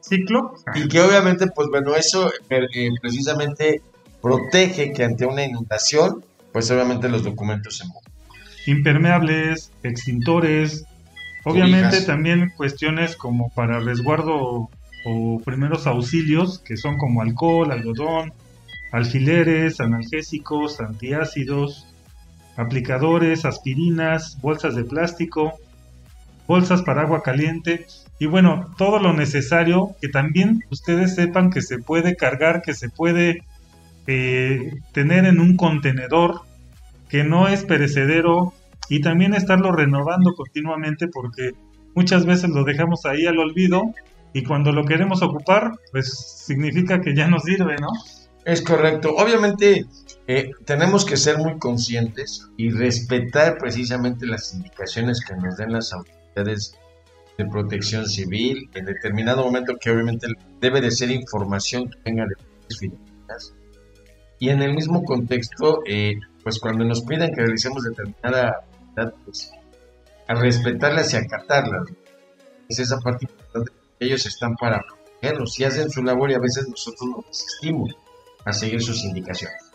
Ciclo. 0.01 0.55
Y 0.75 0.89
que 0.89 1.01
obviamente, 1.01 1.47
pues 1.47 1.69
bueno, 1.69 1.95
eso 1.95 2.31
eh, 2.51 2.89
precisamente 3.01 3.83
protege 4.21 4.93
que 4.93 5.05
ante 5.05 5.27
una 5.27 5.45
inundación, 5.45 6.25
pues 6.53 6.71
obviamente 6.71 7.09
los 7.09 7.23
documentos 7.23 7.77
se 7.79 7.87
mueven. 7.87 8.13
Impermeables, 8.67 9.73
extintores, 9.83 10.85
obviamente 11.45 12.01
también 12.03 12.53
cuestiones 12.57 13.17
como 13.17 13.51
para 13.51 13.81
resguardo 13.81 14.71
o 15.05 15.41
primeros 15.45 15.87
auxilios, 15.87 16.61
que 16.61 16.77
son 16.77 16.97
como 16.97 17.23
alcohol, 17.23 17.73
algodón, 17.73 18.33
alfileres, 18.93 19.81
analgésicos, 19.81 20.81
antiácidos, 20.81 21.87
aplicadores, 22.57 23.45
aspirinas, 23.45 24.39
bolsas 24.41 24.77
de 24.77 24.85
plástico, 24.85 25.59
bolsas 26.53 26.83
para 26.83 27.01
agua 27.01 27.23
caliente 27.23 27.87
y 28.19 28.27
bueno, 28.27 28.75
todo 28.77 28.99
lo 28.99 29.15
necesario 29.15 29.97
que 30.03 30.09
también 30.09 30.63
ustedes 30.71 31.15
sepan 31.15 31.49
que 31.49 31.63
se 31.63 31.79
puede 31.79 32.15
cargar, 32.15 32.61
que 32.61 32.75
se 32.75 32.91
puede 32.91 33.43
eh, 34.07 34.75
tener 34.93 35.25
en 35.25 35.41
un 35.41 35.57
contenedor 35.57 36.43
que 37.09 37.25
no 37.25 37.49
es 37.49 37.65
perecedero 37.65 38.53
y 38.91 39.01
también 39.01 39.33
estarlo 39.33 39.73
renovando 39.73 40.35
continuamente 40.35 41.09
porque 41.09 41.53
muchas 41.95 42.27
veces 42.27 42.51
lo 42.51 42.65
dejamos 42.65 43.07
ahí 43.07 43.25
al 43.25 43.39
olvido 43.39 43.95
y 44.35 44.43
cuando 44.43 44.73
lo 44.73 44.85
queremos 44.85 45.23
ocupar, 45.23 45.73
pues 45.91 46.07
significa 46.47 47.01
que 47.01 47.15
ya 47.15 47.29
no 47.29 47.39
sirve, 47.39 47.77
¿no? 47.81 47.89
Es 48.45 48.61
correcto. 48.61 49.15
Obviamente 49.17 49.87
eh, 50.27 50.51
tenemos 50.67 51.07
que 51.07 51.17
ser 51.17 51.39
muy 51.39 51.59
conscientes 51.59 52.47
y 52.59 52.69
respetar 52.71 53.57
precisamente 53.57 54.27
las 54.27 54.53
indicaciones 54.53 55.25
que 55.25 55.35
nos 55.37 55.57
den 55.57 55.73
las 55.73 55.95
autoridades 55.95 56.22
de 56.35 57.47
protección 57.51 58.07
civil, 58.07 58.71
en 58.75 58.85
determinado 58.85 59.45
momento 59.45 59.77
que 59.81 59.91
obviamente 59.91 60.27
debe 60.61 60.81
de 60.81 60.91
ser 60.91 61.11
información 61.11 61.91
que 61.91 61.99
venga 62.05 62.25
de 62.27 62.77
fidedignas. 62.77 63.55
Y 64.39 64.51
en 64.51 64.63
el 64.63 64.75
mismo 64.75 65.03
contexto, 65.05 65.83
eh, 65.87 66.15
pues 66.43 66.59
cuando 66.59 66.85
nos 66.85 67.03
piden 67.03 67.35
que 67.35 67.43
realicemos 67.43 67.85
determinada 67.85 68.65
actividad, 68.65 69.15
pues 69.25 69.53
a 70.29 70.35
respetarlas 70.35 71.13
y 71.13 71.17
acatarlas. 71.17 71.89
Es 72.69 72.79
esa 72.79 72.99
parte 72.99 73.27
importante 73.29 73.83
ellos 74.03 74.27
están 74.27 74.57
para 74.57 74.81
protegernos 74.81 75.59
y 75.59 75.65
hacen 75.65 75.91
su 75.91 76.03
labor 76.03 76.31
y 76.31 76.35
a 76.35 76.39
veces 76.39 76.69
nosotros 76.69 77.09
nos 77.09 77.27
resistimos 77.27 77.95
a 78.45 78.53
seguir 78.53 78.83
sus 78.83 79.05
indicaciones. 79.05 79.72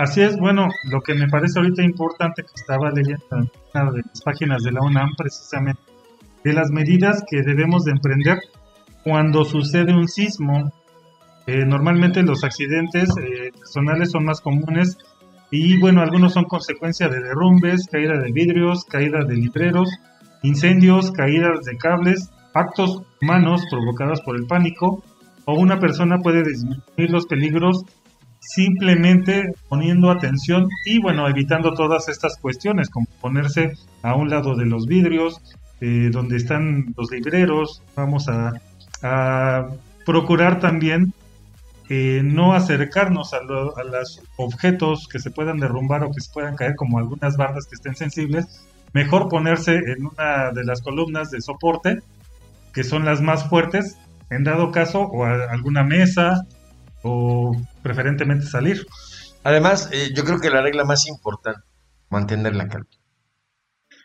Así 0.00 0.22
es, 0.22 0.38
bueno, 0.38 0.68
lo 0.90 1.02
que 1.02 1.12
me 1.12 1.28
parece 1.28 1.58
ahorita 1.58 1.82
importante 1.82 2.42
que 2.42 2.52
estaba 2.54 2.90
leyendo 2.90 3.22
en 3.32 3.92
de 3.92 4.02
las 4.02 4.22
páginas 4.22 4.62
de 4.62 4.72
la 4.72 4.80
UNAM 4.80 5.10
precisamente, 5.14 5.82
de 6.42 6.54
las 6.54 6.70
medidas 6.70 7.22
que 7.30 7.42
debemos 7.42 7.84
de 7.84 7.90
emprender 7.90 8.38
cuando 9.04 9.44
sucede 9.44 9.92
un 9.92 10.08
sismo. 10.08 10.72
Eh, 11.46 11.66
normalmente 11.66 12.22
los 12.22 12.44
accidentes 12.44 13.10
eh, 13.18 13.50
personales 13.52 14.10
son 14.10 14.24
más 14.24 14.40
comunes 14.40 14.96
y 15.50 15.78
bueno, 15.78 16.00
algunos 16.00 16.32
son 16.32 16.44
consecuencia 16.44 17.10
de 17.10 17.20
derrumbes, 17.20 17.86
caída 17.86 18.18
de 18.18 18.32
vidrios, 18.32 18.86
caída 18.86 19.22
de 19.22 19.34
libreros, 19.34 19.90
incendios, 20.42 21.12
caídas 21.12 21.66
de 21.66 21.76
cables, 21.76 22.30
actos 22.54 23.02
humanos 23.20 23.66
provocados 23.70 24.22
por 24.22 24.36
el 24.36 24.46
pánico 24.46 25.04
o 25.44 25.60
una 25.60 25.78
persona 25.78 26.20
puede 26.20 26.42
disminuir 26.42 27.10
los 27.10 27.26
peligros 27.26 27.84
simplemente 28.40 29.52
poniendo 29.68 30.10
atención 30.10 30.68
y 30.84 30.98
bueno, 31.00 31.28
evitando 31.28 31.74
todas 31.74 32.08
estas 32.08 32.36
cuestiones, 32.38 32.88
como 32.88 33.06
ponerse 33.20 33.74
a 34.02 34.14
un 34.14 34.30
lado 34.30 34.56
de 34.56 34.66
los 34.66 34.86
vidrios, 34.86 35.40
eh, 35.80 36.10
donde 36.10 36.36
están 36.36 36.94
los 36.96 37.10
libreros, 37.10 37.82
vamos 37.94 38.28
a, 38.28 38.52
procurar 40.04 40.60
también 40.60 41.14
eh, 41.88 42.20
no 42.22 42.52
acercarnos 42.52 43.32
a, 43.32 43.38
a, 43.38 43.84
los 43.84 44.22
objetos 44.36 45.08
que 45.08 45.18
se 45.18 45.30
puedan 45.30 45.58
derrumbar 45.58 46.04
o 46.04 46.10
que 46.10 46.20
se 46.20 46.30
puedan 46.32 46.56
caer, 46.56 46.74
como 46.74 46.98
algunas 46.98 47.36
bardas 47.36 47.66
que 47.66 47.76
estén 47.76 47.94
sensibles, 47.94 48.66
mejor 48.92 49.28
ponerse 49.28 49.76
en 49.76 50.06
una 50.06 50.50
de 50.50 50.64
las 50.64 50.82
columnas 50.82 51.30
de 51.30 51.40
soporte, 51.40 52.00
que 52.74 52.84
son 52.84 53.04
las 53.04 53.22
más 53.22 53.48
fuertes, 53.48 53.96
en 54.28 54.44
dado 54.44 54.70
caso, 54.70 55.00
o 55.00 55.24
alguna 55.24 55.82
mesa, 55.82 56.46
o 57.02 57.56
preferentemente 57.82 58.46
salir. 58.46 58.86
Además, 59.42 59.88
eh, 59.92 60.10
yo 60.14 60.24
creo 60.24 60.38
que 60.38 60.50
la 60.50 60.62
regla 60.62 60.84
más 60.84 61.06
importante, 61.06 61.62
mantener 62.08 62.54
la 62.56 62.68
calma. 62.68 62.88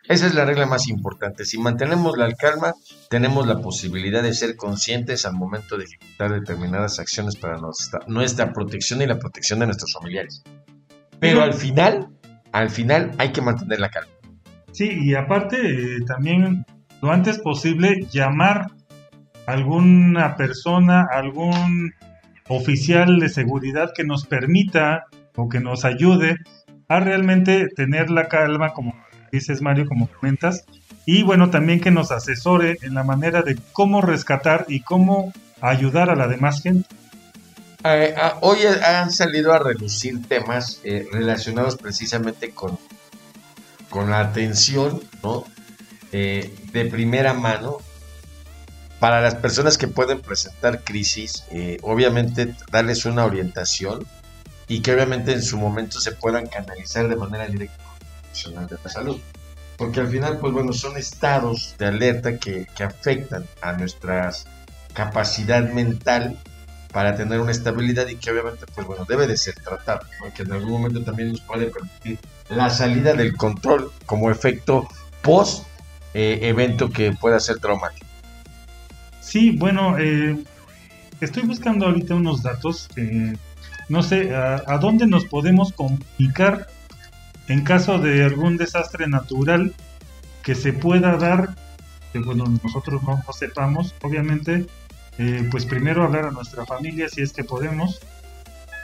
Esa 0.08 0.28
es 0.28 0.36
la 0.36 0.46
regla 0.46 0.68
más 0.68 0.88
importante. 0.88 1.46
Si 1.46 1.58
mantenemos 1.58 2.16
la 2.16 2.32
calma, 2.34 2.74
tenemos 3.10 3.48
la 3.48 3.60
posibilidad 3.60 4.22
de 4.22 4.34
ser 4.34 4.56
conscientes 4.56 5.26
al 5.26 5.34
momento 5.34 5.78
de 5.78 5.86
ejecutar 5.86 6.32
determinadas 6.32 7.00
acciones 7.00 7.36
para 7.36 7.58
nuestra, 7.58 8.02
nuestra 8.08 8.54
protección 8.54 9.02
y 9.02 9.08
la 9.08 9.18
protección 9.18 9.60
de 9.60 9.66
nuestros 9.66 9.94
familiares. 9.94 10.44
Pero 11.20 11.42
al 11.42 11.54
final, 11.54 12.10
al 12.52 12.70
final 12.70 13.14
hay 13.18 13.32
que 13.32 13.42
mantener 13.42 13.80
la 13.80 13.90
calma. 13.90 14.12
Sí, 14.72 14.90
y 15.02 15.16
aparte 15.16 15.58
eh, 15.58 16.00
también 16.06 16.66
lo 17.02 17.12
antes 17.12 17.40
posible 17.40 18.06
llamar 18.12 18.68
a 19.48 19.52
alguna 19.52 20.36
persona, 20.36 21.08
algún 21.12 21.94
oficial 22.48 23.20
de 23.20 23.30
seguridad 23.30 23.92
que 23.96 24.04
nos 24.04 24.26
permita 24.26 25.06
o 25.36 25.50
que 25.50 25.60
nos 25.60 25.86
ayude 25.86 26.38
a 26.88 27.00
realmente 27.00 27.68
tener 27.76 28.10
la 28.10 28.28
calma, 28.28 28.74
como 28.74 28.96
dices 29.32 29.62
Mario, 29.62 29.88
como 29.88 30.08
comentas, 30.08 30.66
y 31.06 31.24
bueno, 31.24 31.50
también 31.50 31.82
que 31.82 31.92
nos 31.92 32.12
asesore 32.12 32.78
en 32.82 32.94
la 32.94 33.04
manera 33.04 33.42
de 33.42 33.58
cómo 33.74 34.02
rescatar 34.02 34.66
y 34.68 34.82
cómo 34.82 35.34
ayudar 35.62 36.10
a 36.10 36.16
la 36.16 36.28
demás 36.28 36.62
gente. 36.62 36.88
Hoy 38.42 38.60
han 38.84 39.12
salido 39.12 39.54
a 39.54 39.60
reducir 39.60 40.28
temas 40.28 40.82
eh, 40.84 41.08
relacionados 41.12 41.76
precisamente 41.76 42.50
con, 42.50 42.80
con 43.90 44.10
la 44.10 44.22
atención 44.22 45.02
¿no? 45.22 45.46
Eh, 46.12 46.56
de 46.72 46.86
primera 46.86 47.34
mano 47.36 47.78
para 49.06 49.22
las 49.22 49.36
personas 49.36 49.78
que 49.78 49.88
pueden 49.88 50.20
presentar 50.20 50.84
crisis, 50.84 51.44
obviamente 51.84 52.56
darles 52.72 53.06
una 53.06 53.24
orientación 53.24 54.04
y 54.68 54.82
que 54.82 54.96
obviamente 54.96 55.32
en 55.32 55.44
su 55.44 55.60
momento 55.60 56.00
se 56.00 56.14
puedan 56.14 56.48
canalizar 56.48 57.08
de 57.08 57.16
manera 57.16 57.46
directa 57.46 57.78
con 58.44 58.66
de 58.66 58.78
la 58.84 58.90
salud. 58.90 59.22
Porque 59.78 60.00
al 60.00 60.08
final, 60.08 60.40
pues 60.40 60.54
bueno, 60.54 60.74
son 60.74 60.98
estados 60.98 61.76
de 61.78 61.86
alerta 61.86 62.40
que, 62.40 62.66
que 62.76 62.84
afectan 62.84 63.46
a 63.62 63.74
nuestra 63.74 64.32
capacidad 64.96 65.62
mental 65.70 66.40
para 66.92 67.16
tener 67.16 67.40
una 67.40 67.52
estabilidad 67.52 68.08
y 68.08 68.16
que 68.16 68.32
obviamente, 68.32 68.66
pues 68.74 68.88
bueno, 68.88 69.06
debe 69.08 69.28
de 69.28 69.38
ser 69.38 69.54
tratado, 69.54 70.02
porque 70.20 70.42
en 70.42 70.52
algún 70.52 70.82
momento 70.82 71.04
también 71.04 71.30
nos 71.30 71.42
puede 71.42 71.68
permitir 71.68 72.18
la 72.50 72.72
salida 72.72 73.14
del 73.14 73.38
control 73.38 73.92
como 74.08 74.32
efecto 74.32 74.88
post 75.22 75.68
eh, 76.16 76.40
evento 76.42 76.90
que 76.90 77.12
pueda 77.12 77.40
ser 77.40 77.60
traumático. 77.60 78.05
Sí, 79.26 79.50
bueno, 79.58 79.98
eh, 79.98 80.38
estoy 81.20 81.44
buscando 81.44 81.88
ahorita 81.88 82.14
unos 82.14 82.44
datos, 82.44 82.88
no 83.90 84.04
sé, 84.04 84.36
a, 84.36 84.78
dónde 84.80 85.08
nos 85.08 85.26
podemos 85.26 85.74
comunicar 85.74 86.68
en 87.48 87.64
caso 87.64 87.98
de 87.98 88.24
algún 88.24 88.56
desastre 88.56 89.08
natural 89.08 89.74
que 90.44 90.54
se 90.54 90.74
pueda 90.74 91.18
dar, 91.18 91.56
que 92.14 92.20
bueno, 92.20 92.46
nosotros 92.64 93.02
no, 93.02 93.24
no 93.26 93.34
sepamos, 93.34 93.96
obviamente, 94.04 94.68
eh, 95.18 95.48
pues 95.50 95.66
primero 95.66 96.04
hablar 96.04 96.26
a 96.26 96.32
nuestra 96.32 96.64
familia 96.68 97.10
si 97.10 97.24
es 97.24 97.34
que 97.34 97.44
podemos, 97.44 98.02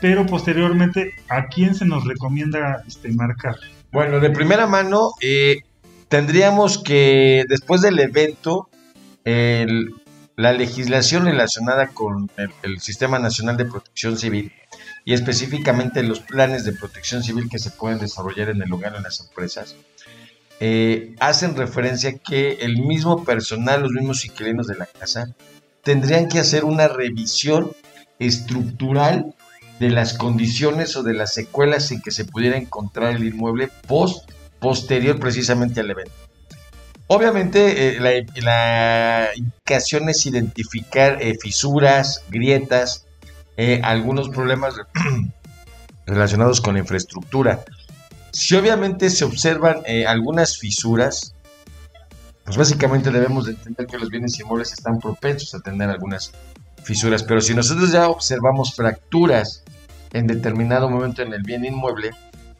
pero 0.01 0.25
posteriormente 0.25 1.13
a 1.29 1.45
quién 1.45 1.75
se 1.75 1.85
nos 1.85 2.03
recomienda 2.05 2.83
este, 2.87 3.11
marcar. 3.11 3.57
Bueno, 3.91 4.19
de 4.19 4.31
primera 4.31 4.65
mano, 4.65 5.11
eh, 5.21 5.61
tendríamos 6.07 6.79
que 6.79 7.45
después 7.47 7.81
del 7.81 7.99
evento, 7.99 8.69
la 10.35 10.53
legislación 10.53 11.25
relacionada 11.25 11.87
con 11.87 12.29
el, 12.63 12.79
Sistema 12.79 13.19
Nacional 13.19 13.57
de 13.57 13.65
Protección 13.65 14.17
Civil 14.17 14.51
y 15.05 15.13
específicamente 15.13 16.03
los 16.03 16.19
planes 16.19 16.63
de 16.63 16.73
protección 16.73 17.23
civil 17.23 17.49
que 17.49 17.59
se 17.59 17.71
pueden 17.71 17.99
desarrollar 17.99 18.49
en 18.49 18.61
el 18.61 18.69
lugar 18.69 18.95
en 18.95 19.03
las 19.03 19.19
empresas, 19.19 19.75
eh, 20.59 21.15
hacen 21.19 21.55
referencia 21.55 22.17
que 22.17 22.53
el 22.61 22.77
mismo 22.77 23.23
personal, 23.23 23.81
los 23.81 23.91
mismos 23.91 24.25
inquilinos 24.25 24.67
de 24.67 24.77
la 24.77 24.85
casa, 24.85 25.33
tendrían 25.83 26.27
que 26.27 26.39
hacer 26.39 26.65
una 26.65 26.87
revisión 26.87 27.71
estructural 28.19 29.33
de 29.79 29.89
las 29.89 30.13
condiciones 30.13 30.95
o 30.95 31.01
de 31.01 31.15
las 31.15 31.33
secuelas 31.33 31.91
en 31.91 32.01
que 32.01 32.11
se 32.11 32.25
pudiera 32.25 32.57
encontrar 32.57 33.15
el 33.15 33.25
inmueble 33.25 33.69
post 33.87 34.29
posterior 34.59 35.19
precisamente 35.19 35.79
al 35.79 35.89
evento. 35.89 36.30
Obviamente 37.13 37.97
eh, 37.97 38.21
la, 38.41 39.31
indicación 39.35 40.07
es 40.07 40.25
identificar 40.25 41.21
eh, 41.21 41.37
fisuras, 41.37 42.23
grietas, 42.29 43.05
eh, 43.57 43.81
algunos 43.83 44.29
problemas 44.29 44.75
relacionados 46.05 46.61
con 46.61 46.75
la 46.75 46.79
infraestructura. 46.79 47.65
Si 48.31 48.55
obviamente 48.55 49.09
se 49.09 49.25
observan 49.25 49.83
algunas 50.07 50.57
fisuras, 50.57 51.35
pues 52.45 52.55
básicamente 52.55 53.11
debemos 53.11 53.45
de 53.45 53.51
entender 53.51 53.87
que 53.87 53.97
los 53.97 54.09
bienes 54.09 54.39
inmuebles 54.39 54.71
están 54.71 54.97
propensos 54.99 55.53
a 55.53 55.59
tener 55.59 55.89
algunas 55.89 56.31
fisuras, 56.81 57.23
pero 57.23 57.41
si 57.41 57.53
nosotros 57.53 57.91
ya 57.91 58.07
observamos 58.07 58.73
fracturas 58.73 59.65
en 60.13 60.27
determinado 60.27 60.89
momento 60.89 61.23
en 61.23 61.33
el 61.33 61.43
bien 61.43 61.65
inmueble, 61.65 62.11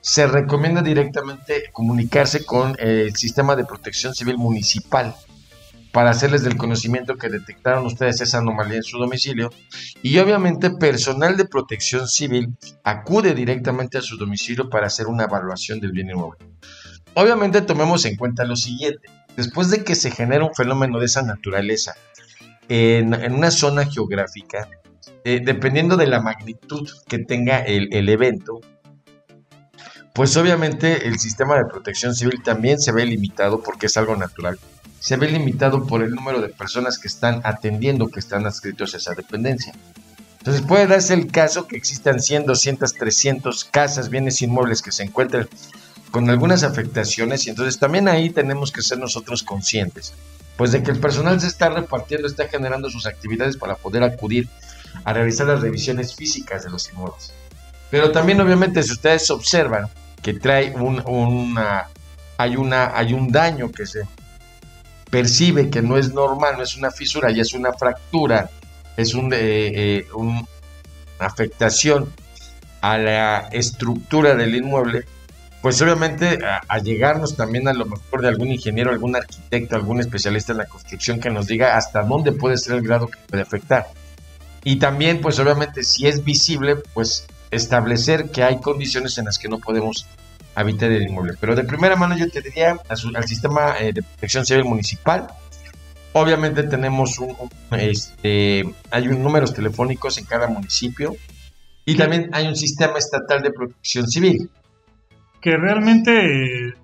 se 0.02 0.28
recomienda 0.28 0.82
directamente 0.82 1.66
comunicarse 1.72 2.46
con 2.46 2.76
el 2.80 3.16
sistema 3.16 3.56
de 3.56 3.66
protección 3.66 4.14
civil 4.14 4.38
municipal 4.38 5.16
para 5.92 6.12
hacerles 6.12 6.44
del 6.44 6.58
conocimiento 6.58 7.18
que 7.18 7.30
detectaron 7.30 7.86
ustedes 7.86 8.22
esa 8.22 8.40
anomalía 8.40 8.78
en 8.78 8.84
su 8.84 8.98
domicilio 8.98 9.52
y 10.02 10.18
obviamente 10.20 10.72
personal 10.72 11.38
de 11.38 11.46
protección 11.46 12.08
civil 12.08 12.56
acude 12.84 13.34
directamente 13.34 13.98
a 13.98 14.02
su 14.02 14.18
domicilio 14.18 14.70
para 14.70 14.88
hacer 14.88 15.08
una 15.08 15.26
evaluación 15.26 15.80
del 15.80 15.92
bien 15.92 16.10
inmueble. 16.10 16.40
Obviamente 17.14 17.62
tomemos 17.62 18.06
en 18.06 18.16
cuenta 18.16 18.46
lo 18.46 18.56
siguiente, 18.56 19.10
después 19.36 19.70
de 19.70 19.84
que 19.84 19.96
se 19.96 20.12
genera 20.12 20.46
un 20.46 20.56
fenómeno 20.56 21.00
de 21.00 21.06
esa 21.06 21.22
naturaleza 21.22 21.94
en, 22.70 23.14
una 23.34 23.52
zona 23.52 23.86
geográfica, 23.86 24.70
eh, 25.26 25.42
dependiendo 25.44 25.98
de 25.98 26.08
la 26.08 26.22
magnitud 26.22 26.90
que 27.08 27.20
tenga 27.20 27.60
el, 27.60 28.08
evento, 28.08 28.62
pues 30.14 30.36
obviamente 30.36 31.08
el 31.08 31.20
sistema 31.20 31.56
de 31.56 31.66
protección 31.66 32.14
civil 32.16 32.42
también 32.44 32.80
se 32.80 32.92
ve 32.92 33.06
limitado 33.06 33.62
porque 33.62 33.86
es 33.86 33.96
algo 33.98 34.16
natural. 34.16 34.60
Se 35.00 35.18
ve 35.18 35.30
limitado 35.30 35.88
por 35.88 36.04
el 36.04 36.12
número 36.12 36.42
de 36.42 36.50
personas 36.50 37.00
que 37.00 37.08
están 37.08 37.42
atendiendo, 37.44 38.10
que 38.10 38.20
están 38.20 38.46
adscritos 38.46 38.94
a 38.94 38.98
esa 38.98 39.16
dependencia. 39.16 39.74
Entonces 40.40 40.64
puede 40.64 40.88
darse 40.88 41.14
el 41.14 41.32
caso 41.32 41.68
que 41.68 41.78
existan 41.78 42.20
100, 42.20 42.46
200, 42.46 42.94
300 42.94 43.64
casas, 43.66 44.10
bienes 44.10 44.42
inmuebles 44.42 44.82
que 44.82 44.92
se 44.92 45.04
encuentren 45.04 45.48
con 46.12 46.30
algunas 46.30 46.64
afectaciones 46.64 47.48
y 47.48 47.52
entonces 47.52 47.80
también 47.80 48.08
ahí 48.08 48.30
tenemos 48.30 48.72
que 48.72 48.82
ser 48.82 48.98
nosotros 48.98 49.44
conscientes, 49.44 50.14
pues 50.58 50.72
de 50.72 50.84
que 50.84 50.92
el 50.92 51.00
personal 51.00 51.40
se 51.40 51.48
está 51.48 51.70
repartiendo, 51.70 52.28
está 52.28 52.48
generando 52.48 52.90
sus 52.90 53.06
actividades 53.06 53.56
para 53.56 53.76
poder 53.76 54.04
acudir 54.04 54.50
a 55.06 55.14
realizar 55.14 55.48
las 55.48 55.62
revisiones 55.62 56.16
físicas 56.16 56.64
de 56.64 56.70
los 56.70 56.92
inmuebles. 56.92 57.34
Pero 57.90 58.12
también 58.12 58.42
obviamente 58.42 58.84
si 58.84 58.92
ustedes 58.92 59.30
observan 59.30 59.90
que 60.22 60.34
trae 60.34 60.74
un, 60.76 61.02
una, 61.08 61.88
hay, 62.38 62.56
una, 62.56 62.98
hay 62.98 63.14
un 63.14 63.32
daño 63.32 63.72
que 63.72 63.86
se 63.86 64.02
percibe 65.10 65.70
que 65.70 65.82
no 65.82 65.98
es 65.98 66.14
normal, 66.14 66.56
no 66.58 66.64
es 66.64 66.78
una 66.78 66.92
fisura, 66.92 67.32
ya 67.32 67.42
es 67.42 67.54
una 67.54 67.74
fractura, 67.74 68.50
es 68.98 69.14
un, 69.14 69.34
eh, 69.34 69.38
eh, 69.40 70.08
una 70.14 70.48
afectación 71.20 72.12
a 72.82 72.98
la 72.98 73.50
estructura 73.52 74.36
del 74.36 74.56
inmueble, 74.56 75.06
pues 75.62 75.80
obviamente 75.82 76.40
a, 76.68 76.78
llegarnos 76.80 77.36
también 77.36 77.68
a 77.68 77.74
lo 77.74 77.86
mejor 77.86 78.22
de 78.22 78.30
algún 78.30 78.52
ingeniero, 78.52 78.90
algún 78.90 79.16
arquitecto, 79.16 79.76
algún 79.76 80.00
especialista 80.00 80.54
en 80.54 80.60
la 80.60 80.66
construcción 80.66 81.20
que 81.20 81.30
nos 81.30 81.46
diga 81.46 81.78
hasta 81.78 82.02
dónde 82.02 82.32
puede 82.32 82.58
ser 82.58 82.78
el 82.78 82.82
grado 82.82 83.08
que 83.08 83.20
puede 83.28 83.44
afectar. 83.44 83.88
Y 84.64 84.78
también, 84.78 85.22
pues 85.22 85.38
obviamente, 85.40 85.84
si 85.84 86.08
es 86.08 86.24
visible, 86.24 86.78
pues 86.94 87.28
establecer 87.52 88.32
que 88.32 88.44
hay 88.44 88.60
condiciones 88.60 89.18
en 89.18 89.26
las 89.26 89.38
que 89.38 89.50
no 89.50 89.60
podemos 89.60 90.08
habitar 90.56 90.92
el 90.92 91.04
inmueble. 91.04 91.34
Pero 91.40 91.56
de 91.56 91.64
primera 91.64 91.96
mano 91.96 92.18
yo 92.18 92.30
te 92.30 92.42
diría 92.42 92.78
al 92.88 93.28
sistema 93.28 93.78
eh, 93.80 93.94
de 93.94 94.02
protección 94.02 94.46
civil 94.46 94.66
municipal. 94.66 95.28
Obviamente 96.14 96.64
tenemos 96.64 97.20
un, 97.20 97.36
este, 97.72 98.64
hay 98.90 99.08
números 99.08 99.54
telefónicos 99.54 100.18
en 100.18 100.26
cada 100.26 100.48
municipio 100.48 101.16
y 101.86 101.96
también 101.96 102.30
hay 102.34 102.48
un 102.48 102.56
sistema 102.56 102.98
estatal 102.98 103.42
de 103.42 103.52
protección 103.52 104.08
civil 104.08 104.50
que 105.40 105.56
realmente 105.58 106.12
el 106.12 106.76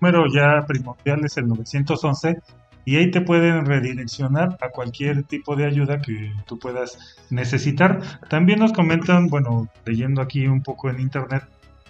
número 0.00 0.24
ya 0.32 0.66
primordial 0.66 1.24
es 1.24 1.36
el 1.36 1.46
911 1.46 2.38
y 2.84 2.96
ahí 2.96 3.10
te 3.10 3.20
pueden 3.20 3.66
redireccionar 3.66 4.56
a 4.60 4.70
cualquier 4.70 5.24
tipo 5.24 5.56
de 5.56 5.66
ayuda 5.66 6.00
que 6.00 6.32
tú 6.46 6.58
puedas 6.58 7.18
necesitar. 7.30 8.00
También 8.28 8.58
nos 8.58 8.72
comentan, 8.72 9.28
bueno, 9.28 9.68
leyendo 9.84 10.22
aquí 10.22 10.46
un 10.46 10.62
poco 10.62 10.90
en 10.90 11.00
internet, 11.00 11.44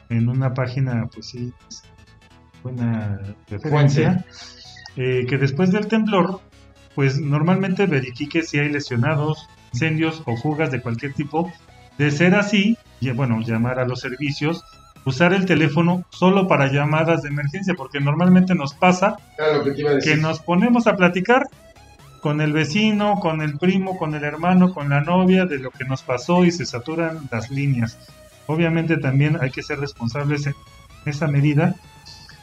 en 0.09 0.29
una 0.29 0.53
página, 0.55 1.09
pues 1.13 1.27
sí, 1.27 1.53
buena 2.63 3.21
referencia, 3.49 4.25
eh, 4.97 5.25
que 5.29 5.39
después 5.39 5.71
del 5.71 5.87
temblor, 5.87 6.41
pues 6.95 7.21
normalmente 7.21 7.87
verifique 7.87 8.43
si 8.43 8.59
hay 8.59 8.71
lesionados, 8.71 9.49
incendios 9.73 10.23
o 10.27 10.37
fugas 10.37 10.71
de 10.71 10.81
cualquier 10.81 11.15
tipo. 11.15 11.53
De 11.99 12.11
ser 12.11 12.35
así, 12.35 12.77
bueno, 13.15 13.41
llamar 13.41 13.79
a 13.79 13.87
los 13.87 14.01
servicios 14.01 14.65
usar 15.05 15.33
el 15.33 15.47
teléfono 15.47 16.05
solo 16.11 16.47
para 16.47 16.71
llamadas 16.71 17.23
de 17.23 17.29
emergencia, 17.29 17.75
porque 17.75 18.01
normalmente 18.01 18.55
nos 18.55 18.75
pasa 18.75 19.17
que, 20.05 20.17
nos 20.17 20.41
ponemos 20.41 20.87
a 20.87 20.97
platicar 20.97 21.49
con 22.21 22.41
el 22.41 22.53
vecino, 22.53 23.19
con 23.21 23.41
el 23.41 23.59
primo, 23.59 23.97
con 23.99 24.15
el 24.15 24.25
hermano, 24.25 24.75
con 24.75 24.91
la 24.91 25.01
novia 25.01 25.47
de 25.47 25.59
lo 25.59 25.71
que 25.71 25.85
nos 25.85 26.03
pasó 26.03 26.45
y 26.45 26.51
se 26.51 26.67
saturan 26.67 27.29
las 27.31 27.51
líneas. 27.51 27.99
Obviamente 28.47 28.99
también 28.99 29.39
hay 29.41 29.51
que 29.51 29.63
ser 29.63 29.81
responsables 29.81 30.47
en 30.47 30.55
esa 31.07 31.29
medida. 31.29 31.75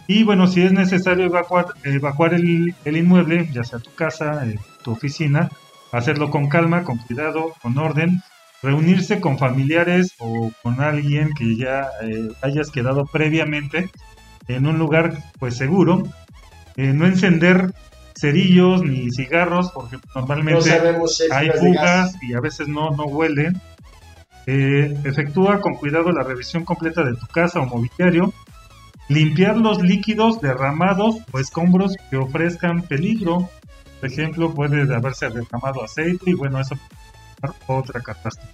Y 0.08 0.24
bueno, 0.24 0.48
si 0.48 0.62
es 0.62 0.72
necesario 0.72 1.26
evacuar, 1.26 1.68
evacuar 1.84 2.34
el, 2.34 2.74
inmueble, 2.86 3.50
ya 3.52 3.64
sea 3.64 3.80
tu 3.80 3.94
casa, 3.94 4.48
eh, 4.48 4.58
tu 4.82 4.92
oficina, 4.92 5.50
hacerlo 5.92 6.32
con 6.32 6.48
calma, 6.48 6.84
con 6.84 6.98
cuidado, 6.98 7.54
con 7.62 7.78
orden, 7.78 8.22
reunirse 8.64 9.20
con 9.20 9.38
familiares 9.38 10.14
o 10.20 10.52
con 10.64 10.82
alguien 10.82 11.34
que 11.34 11.56
ya 11.56 11.88
eh, 12.02 12.30
hayas 12.42 12.72
quedado 12.72 13.06
previamente 13.06 13.90
en 14.48 14.66
un 14.66 14.80
lugar 14.80 15.18
pues 15.40 15.56
seguro 15.56 16.04
eh, 16.78 16.94
no 16.94 17.06
encender 17.06 17.74
cerillos 18.16 18.84
ni 18.84 19.12
cigarros 19.12 19.72
porque 19.72 19.98
normalmente 20.16 20.72
hay 21.32 21.50
fugas 21.50 22.16
y 22.22 22.34
a 22.34 22.40
veces 22.40 22.68
no, 22.68 22.92
no 22.92 23.06
huelen. 23.06 23.60
Eh, 24.46 24.98
efectúa 25.04 25.60
con 25.60 25.76
cuidado 25.76 26.12
la 26.12 26.24
revisión 26.24 26.64
completa 26.64 27.04
de 27.04 27.16
tu 27.16 27.28
casa 27.28 27.60
o 27.60 27.66
mobiliario. 27.66 28.34
Limpiar 29.10 29.58
los 29.58 29.82
líquidos 29.82 30.42
derramados 30.42 31.18
o 31.32 31.40
escombros 31.40 31.96
que 32.10 32.18
ofrezcan 32.18 32.84
peligro. 32.84 33.50
Por 34.00 34.10
ejemplo, 34.10 34.54
puede 34.54 34.94
haberse 34.94 35.30
derramado 35.30 35.84
aceite 35.84 36.30
y 36.30 36.34
bueno, 36.34 36.60
eso 36.60 36.78
otra 37.68 38.02
catástrofe. 38.02 38.54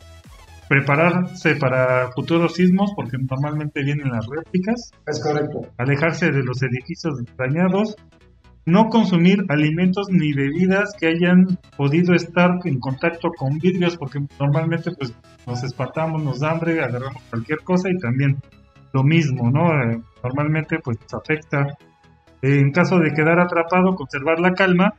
Prepararse 0.70 1.56
para 1.58 2.12
futuros 2.12 2.56
sismos 2.56 2.94
porque 2.96 3.18
normalmente 3.18 3.84
vienen 3.84 4.10
las 4.10 4.26
réplicas. 4.28 4.92
Es 5.06 5.22
correcto. 5.22 5.62
Alejarse 5.78 6.32
de 6.32 6.44
los 6.44 6.62
edificios 6.64 7.22
dañados 7.38 7.96
no 8.66 8.90
consumir 8.90 9.46
alimentos 9.50 10.08
ni 10.10 10.34
bebidas 10.34 10.94
que 10.98 11.08
hayan 11.08 11.60
podido 11.76 12.14
estar 12.14 12.52
en 12.64 12.80
contacto 12.80 13.30
con 13.38 13.60
vidrios, 13.60 13.98
porque 13.98 14.20
normalmente 14.40 14.92
pues 14.92 15.14
nos 15.46 15.64
espantamos, 15.64 16.24
nos 16.24 16.40
da 16.40 16.52
hambre, 16.52 16.82
agarramos 16.82 17.22
cualquier 17.30 17.60
cosa 17.60 17.90
y 17.90 17.98
también 17.98 18.38
lo 18.94 19.04
mismo, 19.04 19.52
¿no? 19.52 19.68
Eh, 19.74 20.02
normalmente 20.24 20.80
pues 20.80 20.98
nos 21.02 21.14
afecta. 21.14 21.76
en 22.42 22.72
caso 22.72 23.00
de 23.00 23.14
quedar 23.14 23.40
atrapado, 23.40 23.96
conservar 23.96 24.40
la 24.40 24.54
calma 24.54 24.94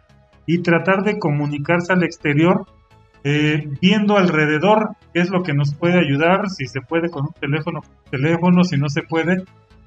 y 0.47 0.59
tratar 0.59 1.03
de 1.03 1.18
comunicarse 1.18 1.92
al 1.92 2.03
exterior 2.03 2.66
eh, 3.24 3.66
viendo 3.80 4.18
alrededor 4.18 4.96
qué 5.14 5.20
es 5.20 5.30
lo 5.30 5.42
que 5.42 5.54
nos 5.54 5.74
puede 5.74 5.98
ayudar, 5.98 6.50
si 6.50 6.66
se 6.66 6.82
puede 6.82 7.08
con 7.08 7.24
un 7.24 7.32
teléfono, 7.32 7.80
teléfono, 8.10 8.64
si 8.64 8.76
no 8.76 8.90
se 8.90 9.02
puede, 9.02 9.42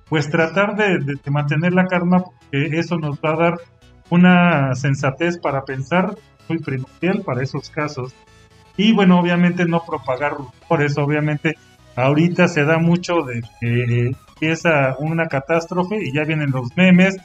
pues 0.10 0.30
tratar 0.30 0.76
de, 0.76 1.17
mantener 1.30 1.73
la 1.73 1.86
calma, 1.86 2.23
porque 2.23 2.80
eso 2.80 2.97
nos 2.97 3.19
va 3.19 3.34
a 3.34 3.38
dar 3.38 3.54
una 4.10 4.73
sensatez 4.73 5.38
para 5.38 5.63
pensar, 5.63 6.15
muy 6.50 6.60
primordial 6.60 7.21
para 7.23 7.43
esos 7.43 7.69
casos. 7.69 8.15
Y 8.76 8.93
bueno, 8.93 9.19
obviamente 9.19 9.65
no 9.65 9.84
propagar 9.86 10.38
eso 10.82 11.04
obviamente 11.04 11.56
ahorita 11.95 12.47
se 12.47 12.63
da 12.63 12.78
mucho 12.78 13.21
de 13.23 13.41
que 13.60 14.12
empieza 14.36 14.95
una 15.00 15.28
catástrofe 15.28 15.97
y 16.04 16.13
ya 16.13 16.23
vienen 16.23 16.52
los 16.52 16.76
memes, 16.78 17.17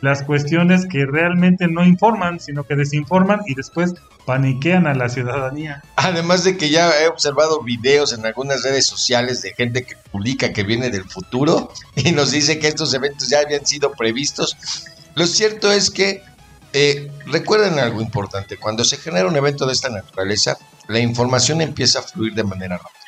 las 0.00 0.22
cuestiones 0.22 0.86
que 0.86 1.06
realmente 1.06 1.68
no 1.68 1.84
informan, 1.84 2.40
sino 2.40 2.64
que 2.64 2.76
desinforman 2.76 3.40
y 3.46 3.54
después 3.54 3.94
paniquean 4.24 4.86
a 4.86 4.94
la 4.94 5.08
ciudadanía. 5.08 5.82
Además 5.96 6.44
de 6.44 6.56
que 6.56 6.70
ya 6.70 6.90
he 7.02 7.08
observado 7.08 7.62
videos 7.62 8.12
en 8.12 8.24
algunas 8.24 8.62
redes 8.62 8.86
sociales 8.86 9.42
de 9.42 9.52
gente 9.54 9.84
que 9.84 9.96
publica 10.10 10.52
que 10.52 10.62
viene 10.62 10.90
del 10.90 11.04
futuro 11.04 11.72
y 11.96 12.12
nos 12.12 12.30
dice 12.30 12.58
que 12.58 12.68
estos 12.68 12.94
eventos 12.94 13.28
ya 13.28 13.40
habían 13.40 13.66
sido 13.66 13.92
previstos. 13.92 14.56
Lo 15.14 15.26
cierto 15.26 15.70
es 15.72 15.90
que 15.90 16.22
eh, 16.72 17.10
recuerden 17.26 17.78
algo 17.78 18.00
importante, 18.00 18.56
cuando 18.56 18.84
se 18.84 18.96
genera 18.96 19.26
un 19.26 19.36
evento 19.36 19.66
de 19.66 19.72
esta 19.72 19.88
naturaleza, 19.88 20.56
la 20.88 21.00
información 21.00 21.60
empieza 21.60 21.98
a 21.98 22.02
fluir 22.02 22.34
de 22.34 22.44
manera 22.44 22.76
rápida. 22.76 23.00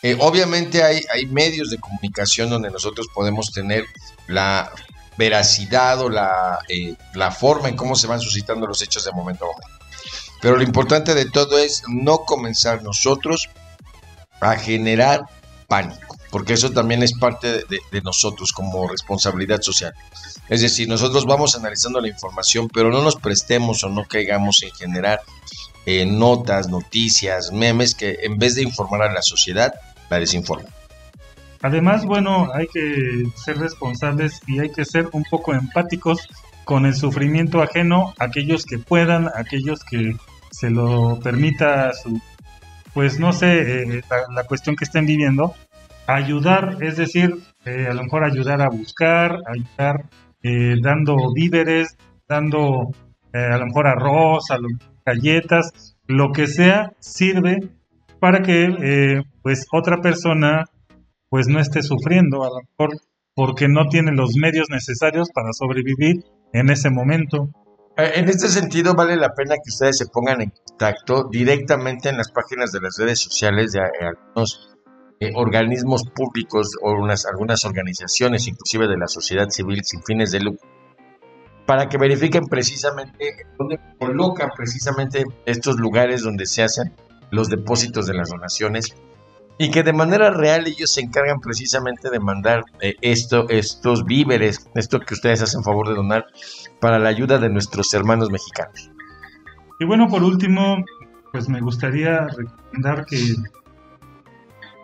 Eh, 0.00 0.16
obviamente 0.20 0.84
hay, 0.84 1.02
hay 1.12 1.26
medios 1.26 1.70
de 1.70 1.78
comunicación 1.78 2.50
donde 2.50 2.70
nosotros 2.70 3.08
podemos 3.12 3.50
tener 3.50 3.84
la 4.28 4.70
veracidad 5.18 6.00
o 6.00 6.08
la, 6.08 6.60
eh, 6.68 6.94
la 7.14 7.32
forma 7.32 7.68
en 7.68 7.76
cómo 7.76 7.96
se 7.96 8.06
van 8.06 8.20
suscitando 8.20 8.66
los 8.66 8.80
hechos 8.80 9.04
de 9.04 9.12
momento. 9.12 9.46
Pero 10.40 10.56
lo 10.56 10.62
importante 10.62 11.14
de 11.14 11.28
todo 11.28 11.58
es 11.58 11.82
no 11.88 12.18
comenzar 12.18 12.82
nosotros 12.84 13.50
a 14.40 14.54
generar 14.56 15.22
pánico, 15.66 16.16
porque 16.30 16.52
eso 16.52 16.70
también 16.70 17.02
es 17.02 17.12
parte 17.18 17.64
de, 17.64 18.00
nosotros 18.02 18.52
como 18.52 18.88
responsabilidad 18.88 19.60
social. 19.60 19.92
Es 20.48 20.60
decir, 20.60 20.88
nosotros 20.88 21.26
vamos 21.26 21.56
analizando 21.56 22.00
la 22.00 22.08
información, 22.08 22.68
pero 22.68 22.90
no 22.90 23.02
nos 23.02 23.16
prestemos 23.16 23.82
o 23.82 23.88
no 23.88 24.04
caigamos 24.04 24.62
en 24.62 24.70
generar 24.70 25.20
eh, 25.84 26.06
notas, 26.06 26.68
noticias, 26.68 27.50
memes 27.50 27.96
que 27.96 28.18
en 28.22 28.38
vez 28.38 28.54
de 28.54 28.62
informar 28.62 29.02
a 29.02 29.12
la 29.12 29.22
sociedad, 29.22 29.74
la 30.08 30.20
desinforman. 30.20 30.77
Además, 31.62 32.04
bueno, 32.04 32.48
hay 32.54 32.66
que 32.68 33.24
ser 33.34 33.58
responsables 33.58 34.40
y 34.46 34.60
hay 34.60 34.70
que 34.70 34.84
ser 34.84 35.08
un 35.12 35.24
poco 35.28 35.54
empáticos 35.54 36.28
con 36.64 36.86
el 36.86 36.94
sufrimiento 36.94 37.62
ajeno, 37.62 38.14
aquellos 38.18 38.64
que 38.64 38.78
puedan, 38.78 39.28
aquellos 39.34 39.82
que 39.84 40.12
se 40.50 40.70
lo 40.70 41.18
permita 41.18 41.92
su, 41.92 42.20
pues 42.94 43.18
no 43.18 43.32
sé, 43.32 43.82
eh, 43.82 44.02
la, 44.34 44.44
cuestión 44.44 44.76
que 44.76 44.84
estén 44.84 45.06
viviendo, 45.06 45.54
ayudar, 46.06 46.76
es 46.80 46.96
decir, 46.96 47.34
eh, 47.64 47.86
a 47.90 47.94
lo 47.94 48.04
mejor 48.04 48.24
ayudar 48.24 48.60
a 48.60 48.68
buscar, 48.68 49.38
ayudar 49.46 50.04
eh, 50.42 50.76
dando 50.80 51.16
víveres, 51.34 51.96
dando 52.28 52.90
a 53.32 53.58
lo 53.58 53.66
mejor 53.66 53.86
arroz, 53.86 54.50
a 54.50 54.58
lo, 54.58 54.68
galletas, 55.04 55.96
lo 56.06 56.32
que 56.32 56.46
sea, 56.46 56.92
sirve 56.98 57.58
para 58.20 58.42
que 58.42 59.22
pues 59.42 59.66
otra 59.70 60.00
persona 60.00 60.64
pues 61.30 61.48
no 61.48 61.60
esté 61.60 61.82
sufriendo, 61.82 62.44
a 62.44 62.48
lo 62.48 62.60
mejor 62.62 63.00
porque 63.34 63.68
no 63.68 63.88
tiene 63.88 64.12
los 64.12 64.32
medios 64.36 64.66
necesarios 64.68 65.28
para 65.32 65.52
sobrevivir 65.52 66.24
en 66.52 66.70
ese 66.70 66.90
momento. 66.90 67.50
Eh, 67.96 68.12
en 68.16 68.28
este 68.28 68.48
sentido, 68.48 68.94
vale 68.94 69.16
la 69.16 69.32
pena 69.34 69.54
que 69.54 69.70
ustedes 69.70 69.98
se 69.98 70.06
pongan 70.06 70.40
en 70.40 70.50
contacto 70.50 71.28
directamente 71.30 72.08
en 72.08 72.16
las 72.16 72.32
páginas 72.32 72.72
de 72.72 72.80
las 72.80 72.96
redes 72.98 73.20
sociales 73.20 73.72
de 73.72 73.80
eh, 73.80 74.06
algunos 74.06 74.70
eh, 75.20 75.32
organismos 75.34 76.04
públicos 76.14 76.70
o 76.82 76.92
unas, 76.92 77.26
algunas 77.26 77.64
organizaciones, 77.64 78.48
inclusive 78.48 78.88
de 78.88 78.96
la 78.96 79.06
sociedad 79.06 79.48
civil 79.50 79.82
sin 79.84 80.02
fines 80.02 80.32
de 80.32 80.40
lucro, 80.40 80.68
para 81.66 81.88
que 81.88 81.98
verifiquen 81.98 82.46
precisamente 82.46 83.46
dónde 83.58 83.78
colocan 83.98 84.50
precisamente 84.56 85.24
estos 85.44 85.76
lugares 85.76 86.22
donde 86.22 86.46
se 86.46 86.62
hacen 86.62 86.94
los 87.30 87.48
depósitos 87.48 88.06
de 88.06 88.14
las 88.14 88.30
donaciones 88.30 88.94
y 89.58 89.70
que 89.70 89.82
de 89.82 89.92
manera 89.92 90.30
real 90.30 90.66
ellos 90.66 90.92
se 90.92 91.00
encargan 91.00 91.40
precisamente 91.40 92.10
de 92.10 92.20
mandar 92.20 92.64
eh, 92.80 92.94
esto, 93.00 93.48
estos 93.48 94.04
víveres, 94.04 94.70
esto 94.74 95.00
que 95.00 95.14
ustedes 95.14 95.42
hacen 95.42 95.64
favor 95.64 95.88
de 95.88 95.96
donar 95.96 96.26
para 96.80 96.98
la 96.98 97.08
ayuda 97.08 97.38
de 97.38 97.50
nuestros 97.50 97.92
hermanos 97.92 98.30
mexicanos. 98.30 98.90
Y 99.80 99.84
bueno, 99.84 100.06
por 100.06 100.22
último, 100.22 100.84
pues 101.32 101.48
me 101.48 101.60
gustaría 101.60 102.28
recomendar 102.28 103.04
que 103.04 103.34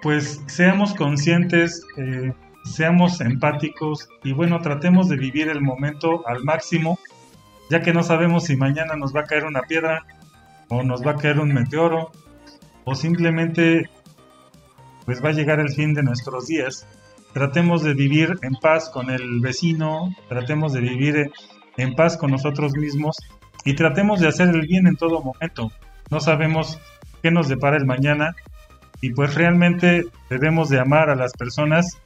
pues 0.03 0.43
seamos 0.47 0.93
conscientes, 0.95 1.83
eh, 1.97 2.33
seamos 2.65 3.21
empáticos 3.21 4.09
y 4.25 4.33
bueno, 4.33 4.61
tratemos 4.61 5.09
de 5.09 5.17
vivir 5.17 5.49
el 5.49 5.61
momento 5.61 6.27
al 6.27 6.43
máximo, 6.45 6.99
ya 7.71 7.81
que 7.81 7.93
no 7.93 8.03
sabemos 8.03 8.45
si 8.45 8.57
mañana 8.57 8.97
nos 8.97 9.15
va 9.15 9.21
a 9.21 9.25
caer 9.25 9.45
una 9.45 9.63
piedra 9.63 10.05
o 10.69 10.83
nos 10.83 11.07
va 11.07 11.13
a 11.13 11.17
caer 11.17 11.39
un 11.39 11.55
meteoro 11.55 12.11
o 12.85 12.95
simplemente 12.95 13.89
pues 15.05 15.23
va 15.23 15.31
a 15.31 15.33
llegar 15.33 15.61
el 15.61 15.73
fin 15.73 15.95
de 15.95 16.03
nuestros 16.03 16.47
días. 16.47 16.87
Tratemos 17.33 17.83
de 17.83 17.95
vivir 17.95 18.39
en 18.43 18.55
paz 18.55 18.91
con 18.91 19.11
el 19.11 19.41
vecino, 19.41 20.15
tratemos 20.29 20.73
de 20.73 20.81
vivir 20.81 21.33
en 21.77 21.95
paz 21.95 22.17
con 22.17 22.31
nosotros 22.31 22.73
mismos 22.77 23.17
y 23.65 23.75
tratemos 23.75 24.21
de 24.21 24.29
hacer 24.29 24.49
el 24.49 24.63
bien 24.63 24.87
en 24.87 24.97
todo 24.97 25.23
momento. 25.23 25.73
No 26.11 26.21
sabemos 26.21 26.79
qué 27.23 27.31
nos 27.31 27.49
depara 27.49 27.77
el 27.77 27.87
mañana 27.87 28.37
y 29.01 29.11
pues 29.11 29.35
realmente 29.35 30.07
debemos 30.31 30.69
de 30.69 30.79
amar 30.79 31.11
a 31.11 31.17
las 31.17 31.33
personas 31.33 31.99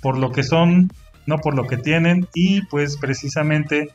por 0.00 0.18
lo 0.18 0.32
que 0.32 0.42
son, 0.42 0.90
no 1.26 1.38
por 1.38 1.54
lo 1.54 1.66
que 1.66 1.76
tienen 1.76 2.26
y 2.34 2.62
pues 2.66 2.96
precisamente 2.96 3.90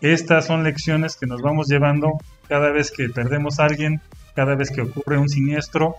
estas 0.00 0.46
son 0.46 0.64
lecciones 0.64 1.16
que 1.16 1.26
nos 1.26 1.40
vamos 1.40 1.68
llevando 1.68 2.18
cada 2.48 2.70
vez 2.70 2.90
que 2.90 3.08
perdemos 3.08 3.58
a 3.58 3.64
alguien, 3.64 4.00
cada 4.34 4.54
vez 4.54 4.70
que 4.70 4.82
ocurre 4.82 5.18
un 5.18 5.28
siniestro 5.28 5.96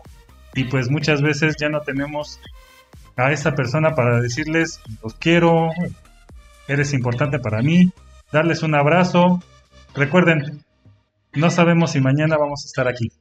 y 0.55 0.63
pues 0.65 0.89
muchas 0.89 1.21
veces 1.21 1.55
ya 1.59 1.69
no 1.69 1.81
tenemos 1.81 2.39
a 3.17 3.31
esa 3.31 3.53
persona 3.53 3.93
para 3.93 4.21
decirles 4.21 4.81
los 5.03 5.13
quiero, 5.15 5.69
eres 6.67 6.93
importante 6.93 7.39
para 7.39 7.61
mí, 7.61 7.91
darles 8.31 8.63
un 8.63 8.73
abrazo. 8.73 9.43
Recuerden, 9.93 10.63
no 11.33 11.49
sabemos 11.49 11.91
si 11.91 12.01
mañana 12.01 12.37
vamos 12.37 12.63
a 12.63 12.67
estar 12.67 12.87
aquí. 12.87 13.11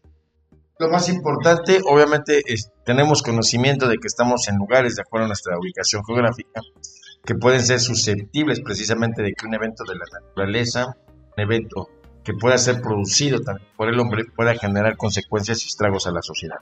Lo 0.79 0.89
más 0.91 1.09
importante, 1.09 1.81
obviamente, 1.85 2.43
es, 2.47 2.73
tenemos 2.85 3.23
conocimiento 3.23 3.89
de 3.89 3.97
que 3.99 4.09
estamos 4.09 4.49
en 4.49 4.57
lugares 4.57 4.97
de 4.97 5.03
acuerdo 5.03 5.27
a 5.27 5.29
nuestra 5.29 5.59
ubicación 5.59 6.03
geográfica 6.05 6.61
que 7.25 7.35
pueden 7.35 7.63
ser 7.63 7.81
susceptibles 7.81 8.61
precisamente 8.61 9.23
de 9.23 9.33
que 9.33 9.47
un 9.47 9.55
evento 9.55 9.85
de 9.85 9.95
la 9.95 10.05
naturaleza, 10.21 10.97
un 11.37 11.43
evento 11.43 11.89
que 12.23 12.35
pueda 12.35 12.59
ser 12.59 12.81
producido 12.81 13.41
también 13.41 13.69
por 13.77 13.89
el 13.89 13.99
hombre, 13.99 14.25
pueda 14.25 14.55
generar 14.55 14.97
consecuencias 14.97 15.63
y 15.65 15.69
estragos 15.69 16.07
a 16.07 16.11
la 16.11 16.23
sociedad. 16.23 16.59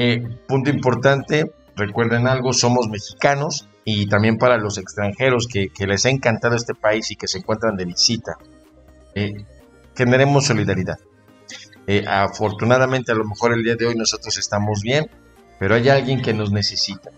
Eh, 0.00 0.22
punto 0.46 0.70
importante, 0.70 1.50
recuerden 1.74 2.28
algo, 2.28 2.52
somos 2.52 2.86
mexicanos 2.86 3.68
y 3.82 4.06
también 4.06 4.38
para 4.38 4.56
los 4.56 4.78
extranjeros 4.78 5.48
que, 5.48 5.72
les 5.88 6.06
ha 6.06 6.10
encantado 6.10 6.54
este 6.54 6.72
país 6.72 7.10
y 7.10 7.16
que 7.16 7.26
se 7.26 7.38
encuentran 7.38 7.76
de 7.76 7.84
visita, 7.84 8.36
eh, 9.16 9.44
generemos 9.96 10.46
solidaridad. 10.46 11.00
Eh, 11.88 12.04
afortunadamente 12.06 13.10
a 13.10 13.16
lo 13.16 13.24
mejor 13.24 13.52
el 13.54 13.64
día 13.64 13.74
de 13.74 13.86
hoy 13.86 13.96
nosotros 13.96 14.38
estamos 14.38 14.82
bien, 14.82 15.10
pero 15.58 15.74
hay 15.74 15.88
alguien 15.88 16.22
que 16.22 16.32
nos 16.32 16.52
necesita. 16.52 17.10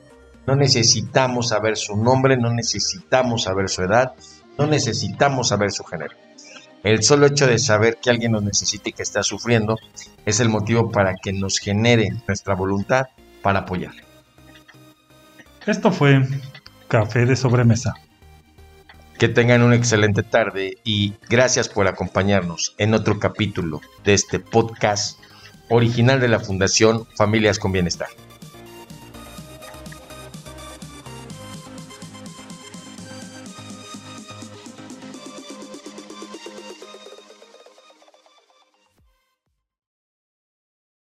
No 0.47 0.57
necesitamos 0.57 1.51
saber 1.51 1.77
su 1.77 1.99
nombre, 2.03 2.39
no 2.39 2.51
necesitamos 2.51 3.43
saber 3.43 3.69
su 3.69 3.83
edad, 3.83 4.15
No 4.57 4.67
necesitamos 4.67 5.49
saber 5.49 5.71
su 5.71 5.85
género. 5.85 6.17
El 6.83 7.03
solo 7.03 7.27
hecho 7.27 7.47
de 7.47 7.59
saber 7.59 7.99
que 8.01 8.11
alguien 8.11 8.33
nos 8.33 8.43
necesita 8.43 8.89
y 8.89 8.93
que 8.93 9.03
está 9.03 9.23
sufriendo 9.23 9.77
es 10.25 10.41
el 10.41 10.49
motivo 10.49 10.91
para 10.91 11.15
que 11.17 11.33
nos 11.33 11.59
genere 11.59 12.09
nuestra 12.27 12.55
voluntad 12.55 13.09
para 13.43 13.61
apoyarle. 13.61 14.03
Esto 15.67 15.93
fue 15.93 16.27
Café 16.89 17.27
de 17.27 17.37
Sobremesa. 17.37 17.95
Que 19.19 19.29
tengan 19.29 19.63
una 19.63 19.77
excelente 19.77 20.23
tarde 20.23 20.79
y 20.83 21.13
gracias 21.29 21.69
por 21.69 21.87
acompañarnos 21.87 22.75
en 22.79 22.95
otro 22.95 23.19
capítulo 23.19 23.83
de 24.03 24.15
este 24.15 24.41
podcast 24.41 25.19
original 25.69 26.19
de 26.19 26.29
la 26.29 26.41
Fundación 26.41 27.07
Familias 27.15 27.59
con 27.59 27.73
Bienestar. 27.73 28.09